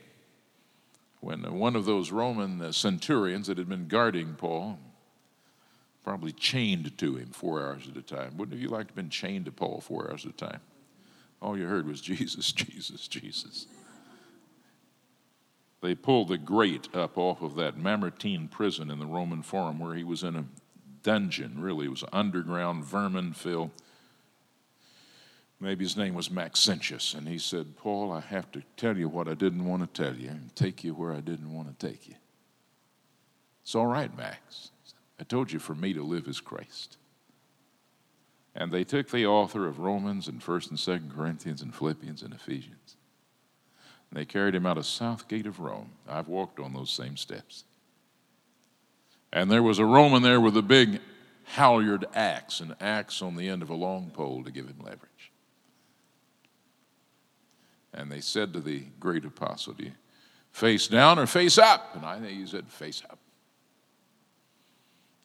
when 1.19 1.41
one 1.57 1.75
of 1.75 1.86
those 1.86 2.12
Roman 2.12 2.71
centurions 2.73 3.47
that 3.47 3.57
had 3.57 3.69
been 3.69 3.88
guarding 3.88 4.36
Paul, 4.36 4.79
probably 6.03 6.31
chained 6.31 6.97
to 6.97 7.15
him 7.15 7.27
four 7.27 7.62
hours 7.62 7.88
at 7.88 7.97
a 7.97 8.01
time. 8.01 8.38
Wouldn't 8.38 8.53
have 8.53 8.62
you 8.62 8.69
liked 8.69 8.88
to 8.88 8.91
have 8.91 8.95
been 8.95 9.10
chained 9.10 9.45
to 9.45 9.51
Paul 9.51 9.81
four 9.81 10.10
hours 10.10 10.25
at 10.25 10.31
a 10.31 10.36
time? 10.36 10.62
All 11.41 11.57
you 11.57 11.67
heard 11.67 11.88
was 11.88 12.01
Jesus, 12.01 12.51
Jesus, 12.53 13.07
Jesus. 13.07 13.67
They 15.82 15.96
pulled 15.96 16.28
the 16.28 16.38
grate 16.38 16.88
up 16.94 17.17
off 17.17 17.41
of 17.41 17.56
that 17.56 17.78
Mamertine 17.78 18.48
prison 18.48 18.91
in 18.91 19.00
the 19.00 19.06
Roman 19.06 19.41
Forum 19.41 19.80
where 19.80 19.96
he 19.96 20.04
was 20.04 20.24
in 20.24 20.36
a 20.36 20.46
dungeon, 21.02 21.60
really. 21.60 21.88
It 21.88 21.91
was 21.91 22.04
underground, 22.13 22.86
vermin 22.86 23.34
filled. 23.34 23.72
Maybe 25.60 25.84
his 25.84 25.98
name 25.98 26.13
was 26.13 26.30
Maxentius. 26.30 27.15
And 27.15 27.28
he 27.28 27.39
said, 27.39 27.78
Paul, 27.78 28.12
I 28.12 28.20
have 28.20 28.52
to 28.52 28.62
tell 28.78 28.96
you 28.96 29.10
what 29.10 29.28
I 29.28 29.34
didn't 29.34 29.65
want 29.65 29.82
to 29.82 30.04
tell 30.04 30.15
you 30.15 30.30
and 30.30 30.56
take 30.56 30.84
you 30.84 30.94
where 30.94 31.13
I 31.13 31.20
didn't 31.20 31.54
want 31.54 31.80
to 31.80 31.88
take 31.88 32.08
you. 32.08 32.15
It's 33.63 33.76
all 33.76 33.88
right, 33.88 34.15
Max. 34.15 34.72
I 35.20 35.24
told 35.24 35.52
you 35.52 35.60
for 35.60 35.76
me 35.76 35.94
to 35.94 36.04
live 36.04 36.28
as 36.28 36.39
Christ. 36.39 36.98
And 38.56 38.72
they 38.72 38.84
took 38.84 39.10
the 39.10 39.26
author 39.26 39.67
of 39.67 39.80
Romans 39.80 40.28
and 40.28 40.41
1st 40.41 40.70
and 40.72 40.80
2nd 40.80 41.15
Corinthians 41.15 41.62
and 41.62 41.74
Philippians 41.74 42.22
and 42.22 42.34
Ephesians. 42.34 42.98
And 44.12 44.19
they 44.19 44.26
carried 44.26 44.54
him 44.54 44.65
out 44.65 44.78
of 44.78 44.86
South 44.86 45.28
Gate 45.30 45.47
of 45.47 45.60
Rome. 45.60 45.91
I've 46.08 46.28
walked 46.28 46.60
on 46.60 46.74
those 46.74 46.91
same 46.91 47.15
steps. 47.15 47.63
And 49.32 49.50
there 49.50 49.63
was 49.63 49.80
a 49.80 49.86
Roman 49.86 50.21
there 50.21 50.41
with 50.41 50.58
a 50.58 50.62
big 50.62 51.00
halyard 51.45 52.06
axe, 52.13 52.60
an 52.60 52.76
axe 52.82 53.21
on 53.21 53.38
the 53.38 53.47
end 53.47 53.62
of 53.62 53.69
a 53.69 53.74
long 53.74 54.12
pole 54.12 54.43
to 54.43 54.52
give 54.52 54.65
him 54.65 54.80
leverage. 54.84 55.32
And 57.93 58.12
they 58.12 58.19
said 58.19 58.52
to 58.54 58.60
the 58.60 58.84
great 59.00 59.24
apostle, 59.24 59.74
Do 59.74 59.86
you 59.86 59.91
face 60.52 60.89
down 60.89 61.17
or 61.17 61.26
face 61.26 61.58
up? 61.58 61.95
And 61.95 62.06
I 62.06 62.19
think 62.19 62.38
he 62.38 62.45
said, 62.45 62.67
Face 62.67 63.02
up. 63.10 63.17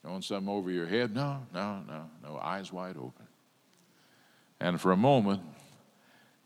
Throwing 0.02 0.22
something 0.22 0.48
over 0.48 0.70
your 0.70 0.86
head? 0.86 1.12
No, 1.12 1.40
no, 1.52 1.80
no, 1.88 2.04
no. 2.22 2.38
Eyes 2.38 2.72
wide 2.72 2.96
open. 2.96 3.26
And 4.60 4.80
for 4.80 4.92
a 4.92 4.96
moment, 4.96 5.42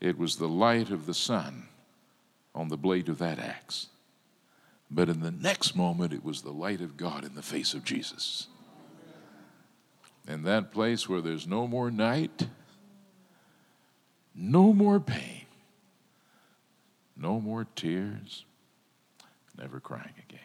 it 0.00 0.16
was 0.16 0.36
the 0.36 0.48
light 0.48 0.90
of 0.90 1.04
the 1.04 1.12
sun 1.12 1.68
on 2.54 2.68
the 2.68 2.76
blade 2.76 3.08
of 3.08 3.18
that 3.18 3.38
axe. 3.38 3.88
But 4.90 5.08
in 5.08 5.20
the 5.20 5.30
next 5.30 5.76
moment, 5.76 6.12
it 6.12 6.24
was 6.24 6.42
the 6.42 6.52
light 6.52 6.80
of 6.80 6.96
God 6.96 7.24
in 7.24 7.34
the 7.34 7.42
face 7.42 7.74
of 7.74 7.84
Jesus. 7.84 8.48
In 10.26 10.42
that 10.42 10.72
place 10.72 11.08
where 11.08 11.20
there's 11.20 11.46
no 11.46 11.66
more 11.66 11.90
night, 11.90 12.48
no 14.34 14.72
more 14.72 14.98
pain, 14.98 15.46
no 17.16 17.40
more 17.40 17.66
tears, 17.76 18.44
never 19.56 19.80
crying 19.80 20.14
again. 20.28 20.40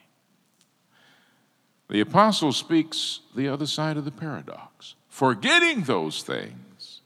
The 1.87 2.01
apostle 2.01 2.51
speaks 2.51 3.21
the 3.35 3.47
other 3.47 3.67
side 3.67 3.97
of 3.97 4.05
the 4.05 4.11
paradox, 4.11 4.95
forgetting 5.07 5.83
those 5.83 6.23
things 6.23 7.01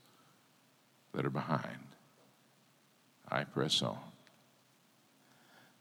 that 1.12 1.26
are 1.26 1.30
behind. 1.30 1.86
I 3.28 3.44
press 3.44 3.82
on. 3.82 4.09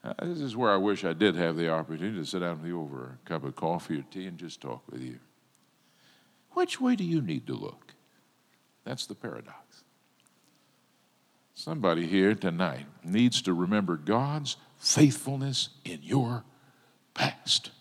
Uh, 0.04 0.14
this 0.24 0.40
is 0.40 0.56
where 0.56 0.72
I 0.72 0.78
wish 0.78 1.04
I 1.04 1.14
did 1.14 1.36
have 1.36 1.58
the 1.58 1.70
opportunity 1.70 2.18
to 2.18 2.26
sit 2.26 2.40
down 2.40 2.62
with 2.62 2.68
you 2.68 2.80
over 2.80 3.20
a 3.24 3.28
cup 3.28 3.44
of 3.44 3.56
coffee 3.56 4.00
or 4.00 4.06
tea 4.10 4.28
and 4.28 4.38
just 4.38 4.62
talk 4.62 4.84
with 4.90 5.02
you. 5.02 5.20
Which 6.52 6.80
way 6.80 6.96
do 6.96 7.04
you 7.04 7.22
need 7.22 7.48
to 7.48 7.54
look? 7.54 7.94
That's 8.86 9.06
the 9.06 9.16
paradox. 9.16 9.84
Somebody 11.54 12.08
here 12.08 12.34
tonight 12.34 12.86
needs 13.04 13.42
to 13.42 13.54
remember 13.54 13.98
God's 13.98 14.56
faithfulness 14.78 15.70
in 15.84 16.00
your 16.02 16.46
past. 17.14 17.72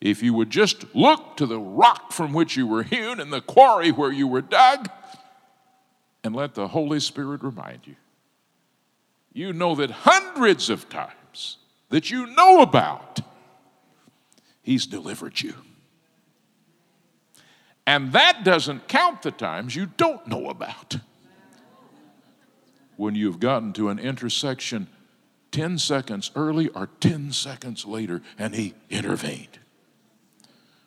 If 0.00 0.22
you 0.22 0.34
would 0.34 0.50
just 0.50 0.94
look 0.94 1.36
to 1.38 1.46
the 1.46 1.58
rock 1.58 2.12
from 2.12 2.32
which 2.32 2.56
you 2.56 2.66
were 2.68 2.84
hewn 2.84 3.18
and 3.18 3.32
the 3.32 3.40
quarry 3.40 3.90
where 3.90 4.12
you 4.12 4.28
were 4.28 4.42
dug, 4.42 4.88
and 6.22 6.34
let 6.34 6.54
the 6.54 6.68
Holy 6.68 7.00
Spirit 7.00 7.42
remind 7.42 7.86
you 7.86 7.96
you 9.34 9.52
know 9.52 9.74
that 9.74 9.90
hundreds 9.90 10.70
of 10.70 10.88
times 10.88 11.58
that 11.90 12.10
you 12.10 12.26
know 12.28 12.62
about, 12.62 13.20
He's 14.62 14.86
delivered 14.86 15.42
you. 15.42 15.54
And 17.86 18.14
that 18.14 18.44
doesn't 18.44 18.88
count 18.88 19.20
the 19.20 19.30
times 19.30 19.76
you 19.76 19.84
don't 19.84 20.26
know 20.26 20.48
about. 20.48 20.96
When 22.96 23.14
you've 23.14 23.40
gotten 23.40 23.74
to 23.74 23.90
an 23.90 23.98
intersection 23.98 24.86
10 25.50 25.76
seconds 25.78 26.30
early 26.34 26.68
or 26.68 26.88
10 27.00 27.32
seconds 27.32 27.84
later 27.84 28.22
and 28.38 28.54
He 28.54 28.72
intervened 28.88 29.58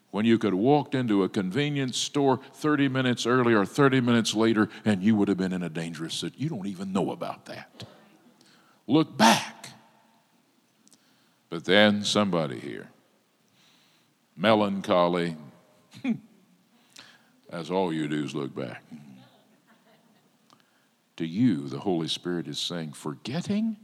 when 0.10 0.26
you 0.26 0.38
could 0.38 0.54
have 0.54 0.60
walked 0.60 0.96
into 0.96 1.24
a 1.24 1.30
convenience 1.30 1.98
store 1.98 2.40
30 2.54 2.88
minutes 2.88 3.26
early 3.26 3.54
or 3.54 3.66
30 3.66 4.02
minutes 4.02 4.34
later 4.34 4.70
and 4.84 5.04
you 5.04 5.16
would 5.16 5.28
have 5.28 5.38
been 5.38 5.54
in 5.54 5.62
a 5.62 5.70
dangerous 5.70 6.16
situation. 6.16 6.42
You 6.42 6.50
don't 6.50 6.68
even 6.68 6.92
know 6.92 7.12
about 7.12 7.46
that 7.46 7.84
look 8.88 9.18
back. 9.18 9.70
But 11.50 11.66
then 11.66 12.04
somebody 12.04 12.60
here, 12.60 12.90
melancholy, 14.36 15.38
as 17.50 17.70
all 17.72 17.94
you 17.94 18.08
do 18.08 18.24
is 18.24 18.36
look 18.36 18.56
back. 18.56 18.84
To 21.18 21.26
you, 21.26 21.68
the 21.68 21.80
Holy 21.80 22.08
Spirit 22.08 22.48
is 22.48 22.60
saying, 22.60 22.94
forgetting 22.94 23.78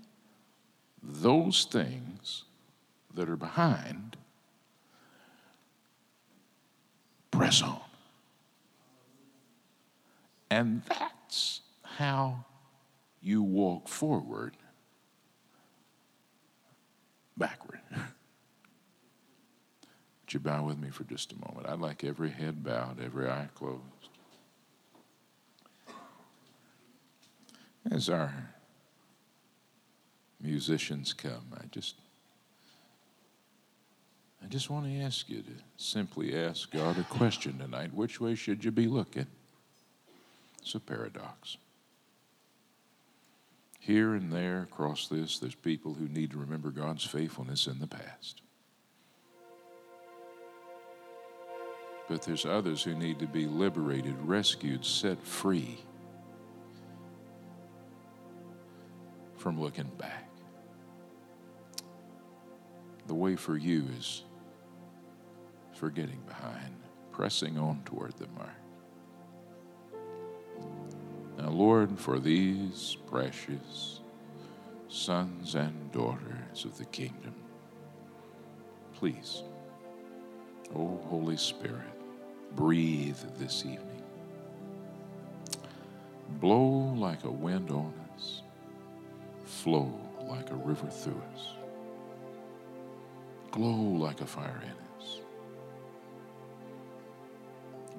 those 1.02 1.66
things 1.66 2.44
that 3.14 3.30
are 3.30 3.38
behind, 3.38 4.18
press 7.32 7.62
on. 7.62 7.80
And 10.52 10.84
that's 10.84 11.62
how 11.82 12.46
you 13.20 13.42
walk 13.42 13.88
forward 13.88 14.56
backward. 17.38 17.80
Would 17.92 18.04
you 20.34 20.40
bow 20.40 20.64
with 20.64 20.80
me 20.80 20.90
for 20.90 21.04
just 21.04 21.34
a 21.34 21.36
moment? 21.36 21.68
I'd 21.68 21.80
like 21.80 22.04
every 22.04 22.30
head 22.30 22.64
bowed, 22.64 23.00
every 23.04 23.30
eye 23.30 23.50
closed. 23.56 23.82
As 27.92 28.10
our 28.10 28.34
musicians 30.42 31.14
come, 31.14 31.52
I 31.56 31.66
just 31.72 31.96
I 34.44 34.48
just 34.48 34.70
want 34.70 34.86
to 34.86 35.00
ask 35.02 35.30
you 35.30 35.42
to 35.42 35.52
simply 35.78 36.36
ask 36.38 36.70
God 36.72 36.98
a 36.98 37.04
question 37.04 37.60
tonight. 37.60 37.94
Which 37.94 38.20
way 38.20 38.36
should 38.36 38.64
you 38.66 38.72
be 38.72 38.88
looking? 38.88 39.28
It's 40.62 40.76
a 40.76 40.80
paradox. 40.80 41.58
Here 43.86 44.14
and 44.14 44.32
there 44.32 44.62
across 44.62 45.10
this, 45.10 45.40
there's 45.40 45.56
people 45.56 45.94
who 45.94 46.08
need 46.08 46.32
to 46.32 46.38
remember 46.38 46.70
God's 46.70 47.04
faithfulness 47.04 47.68
in 47.68 47.80
the 47.80 47.88
past. 47.88 48.42
But 52.08 52.22
there's 52.22 52.46
others 52.46 52.82
who 52.82 52.96
need 52.96 53.20
to 53.20 53.28
be 53.28 53.46
liberated, 53.46 54.16
rescued, 54.22 54.86
set 54.86 55.22
free 55.22 55.84
from 59.36 59.60
looking 59.60 59.92
back. 59.98 60.30
The 63.08 63.16
way 63.16 63.36
for 63.36 63.58
you 63.58 63.84
is 64.00 64.24
forgetting 65.74 66.22
behind, 66.26 66.74
pressing 67.12 67.58
on 67.58 67.82
toward 67.84 68.14
the 68.14 68.28
mark. 68.28 68.63
Now, 71.44 71.50
Lord, 71.50 72.00
for 72.00 72.20
these 72.20 72.96
precious 73.06 74.00
sons 74.88 75.56
and 75.56 75.92
daughters 75.92 76.64
of 76.64 76.78
the 76.78 76.86
kingdom, 76.86 77.36
please, 78.94 79.44
O 80.74 81.02
Holy 81.10 81.36
Spirit, 81.36 82.00
breathe 82.56 83.18
this 83.40 83.66
evening. 83.66 84.04
Blow 86.40 86.94
like 86.96 87.26
a 87.26 87.32
wind 87.32 87.72
on 87.72 87.94
us, 88.16 88.42
flow 89.44 90.00
like 90.22 90.50
a 90.50 90.56
river 90.56 90.88
through 90.88 91.22
us, 91.36 91.48
glow 93.52 93.76
like 93.76 94.22
a 94.22 94.26
fire 94.26 94.62
in 94.64 95.04
us. 95.04 95.20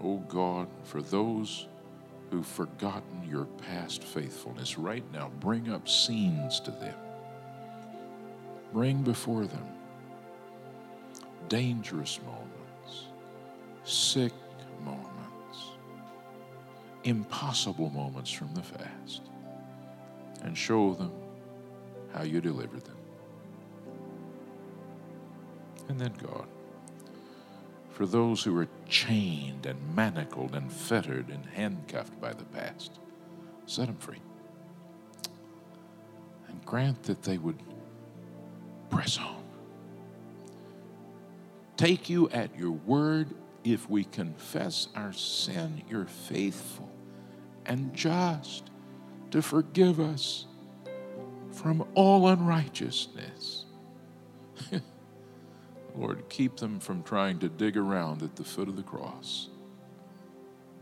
O 0.02 0.16
God, 0.16 0.66
for 0.82 1.02
those 1.02 1.66
who've 2.34 2.44
forgotten 2.44 3.22
your 3.28 3.44
past 3.44 4.02
faithfulness 4.02 4.76
right 4.76 5.04
now, 5.12 5.30
bring 5.38 5.70
up 5.70 5.88
scenes 5.88 6.58
to 6.58 6.72
them. 6.72 6.96
Bring 8.72 9.02
before 9.02 9.46
them 9.46 9.64
dangerous 11.48 12.18
moments, 12.26 13.04
sick 13.84 14.32
moments, 14.84 15.76
impossible 17.04 17.90
moments 17.90 18.32
from 18.32 18.52
the 18.54 18.62
past, 18.62 19.22
and 20.42 20.58
show 20.58 20.94
them 20.94 21.12
how 22.12 22.24
you 22.24 22.40
delivered 22.40 22.84
them. 22.84 22.96
And 25.88 26.00
then, 26.00 26.12
God, 26.20 26.48
for 27.94 28.06
those 28.06 28.42
who 28.42 28.56
are 28.58 28.68
chained 28.88 29.66
and 29.66 29.78
manacled 29.94 30.54
and 30.54 30.70
fettered 30.70 31.28
and 31.28 31.46
handcuffed 31.46 32.20
by 32.20 32.32
the 32.32 32.44
past. 32.44 32.98
Set 33.66 33.86
them 33.86 33.96
free. 33.96 34.20
And 36.48 36.64
grant 36.64 37.04
that 37.04 37.22
they 37.22 37.38
would 37.38 37.62
press 38.90 39.18
on. 39.18 39.42
Take 41.76 42.10
you 42.10 42.28
at 42.30 42.56
your 42.58 42.72
word. 42.72 43.28
If 43.62 43.88
we 43.88 44.04
confess 44.04 44.88
our 44.94 45.12
sin, 45.12 45.82
you're 45.88 46.04
faithful 46.04 46.90
and 47.66 47.94
just 47.94 48.70
to 49.30 49.42
forgive 49.42 50.00
us 50.00 50.46
from 51.52 51.86
all 51.94 52.28
unrighteousness. 52.28 53.64
Lord, 55.94 56.28
keep 56.28 56.56
them 56.56 56.80
from 56.80 57.02
trying 57.02 57.38
to 57.40 57.48
dig 57.48 57.76
around 57.76 58.22
at 58.22 58.36
the 58.36 58.44
foot 58.44 58.68
of 58.68 58.76
the 58.76 58.82
cross 58.82 59.48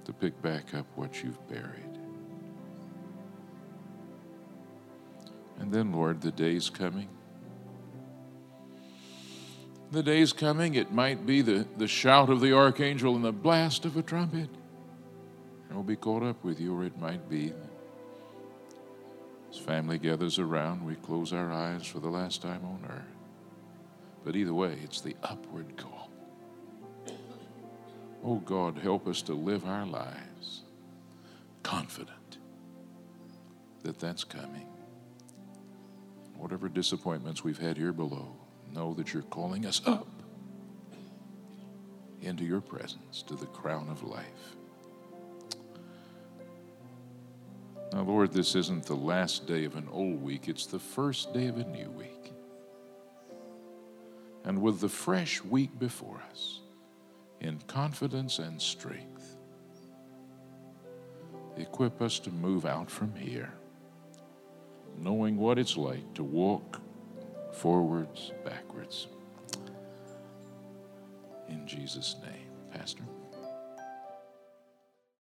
to 0.04 0.12
pick 0.12 0.40
back 0.42 0.74
up 0.74 0.86
what 0.94 1.22
you've 1.22 1.48
buried. 1.48 1.98
And 5.58 5.72
then, 5.72 5.92
Lord, 5.92 6.20
the 6.20 6.32
day's 6.32 6.70
coming. 6.70 7.08
The 9.92 10.02
day's 10.02 10.32
coming, 10.32 10.74
it 10.74 10.90
might 10.90 11.26
be 11.26 11.42
the, 11.42 11.66
the 11.76 11.86
shout 11.86 12.30
of 12.30 12.40
the 12.40 12.54
archangel 12.54 13.14
and 13.14 13.24
the 13.24 13.32
blast 13.32 13.84
of 13.84 13.96
a 13.96 14.02
trumpet. 14.02 14.48
And 15.68 15.74
we'll 15.74 15.82
be 15.82 15.96
caught 15.96 16.22
up 16.22 16.42
with 16.42 16.58
you, 16.58 16.74
or 16.74 16.84
it 16.84 16.98
might 16.98 17.28
be 17.28 17.52
as 19.52 19.58
family 19.58 19.98
gathers 19.98 20.38
around, 20.38 20.82
we 20.82 20.94
close 20.94 21.34
our 21.34 21.52
eyes 21.52 21.86
for 21.86 22.00
the 22.00 22.08
last 22.08 22.40
time 22.40 22.64
on 22.64 22.90
earth. 22.90 23.21
But 24.24 24.36
either 24.36 24.54
way, 24.54 24.76
it's 24.84 25.00
the 25.00 25.16
upward 25.22 25.76
call. 25.76 26.10
Oh 28.24 28.36
God, 28.36 28.78
help 28.78 29.08
us 29.08 29.22
to 29.22 29.34
live 29.34 29.64
our 29.64 29.84
lives 29.84 30.62
confident 31.62 32.38
that 33.82 33.98
that's 33.98 34.24
coming. 34.24 34.66
Whatever 36.36 36.68
disappointments 36.68 37.42
we've 37.42 37.58
had 37.58 37.76
here 37.76 37.92
below, 37.92 38.36
know 38.72 38.94
that 38.94 39.12
you're 39.12 39.22
calling 39.24 39.66
us 39.66 39.80
up 39.86 40.06
into 42.20 42.44
your 42.44 42.60
presence 42.60 43.22
to 43.22 43.34
the 43.34 43.46
crown 43.46 43.88
of 43.90 44.02
life. 44.04 44.56
Now, 47.92 48.02
Lord, 48.02 48.32
this 48.32 48.54
isn't 48.54 48.86
the 48.86 48.94
last 48.94 49.46
day 49.46 49.64
of 49.64 49.76
an 49.76 49.88
old 49.90 50.22
week, 50.22 50.48
it's 50.48 50.66
the 50.66 50.78
first 50.78 51.34
day 51.34 51.48
of 51.48 51.58
a 51.58 51.64
new 51.64 51.90
week 51.90 52.21
and 54.44 54.60
with 54.60 54.80
the 54.80 54.88
fresh 54.88 55.42
week 55.44 55.78
before 55.78 56.22
us 56.30 56.60
in 57.40 57.58
confidence 57.66 58.38
and 58.38 58.60
strength. 58.60 59.36
Equip 61.56 62.00
us 62.00 62.18
to 62.20 62.30
move 62.30 62.64
out 62.64 62.90
from 62.90 63.14
here, 63.14 63.52
knowing 64.98 65.36
what 65.36 65.58
it's 65.58 65.76
like 65.76 66.14
to 66.14 66.24
walk 66.24 66.80
forwards, 67.52 68.32
backwards. 68.44 69.08
In 71.48 71.66
Jesus' 71.66 72.16
name, 72.22 72.48
Pastor. 72.72 73.04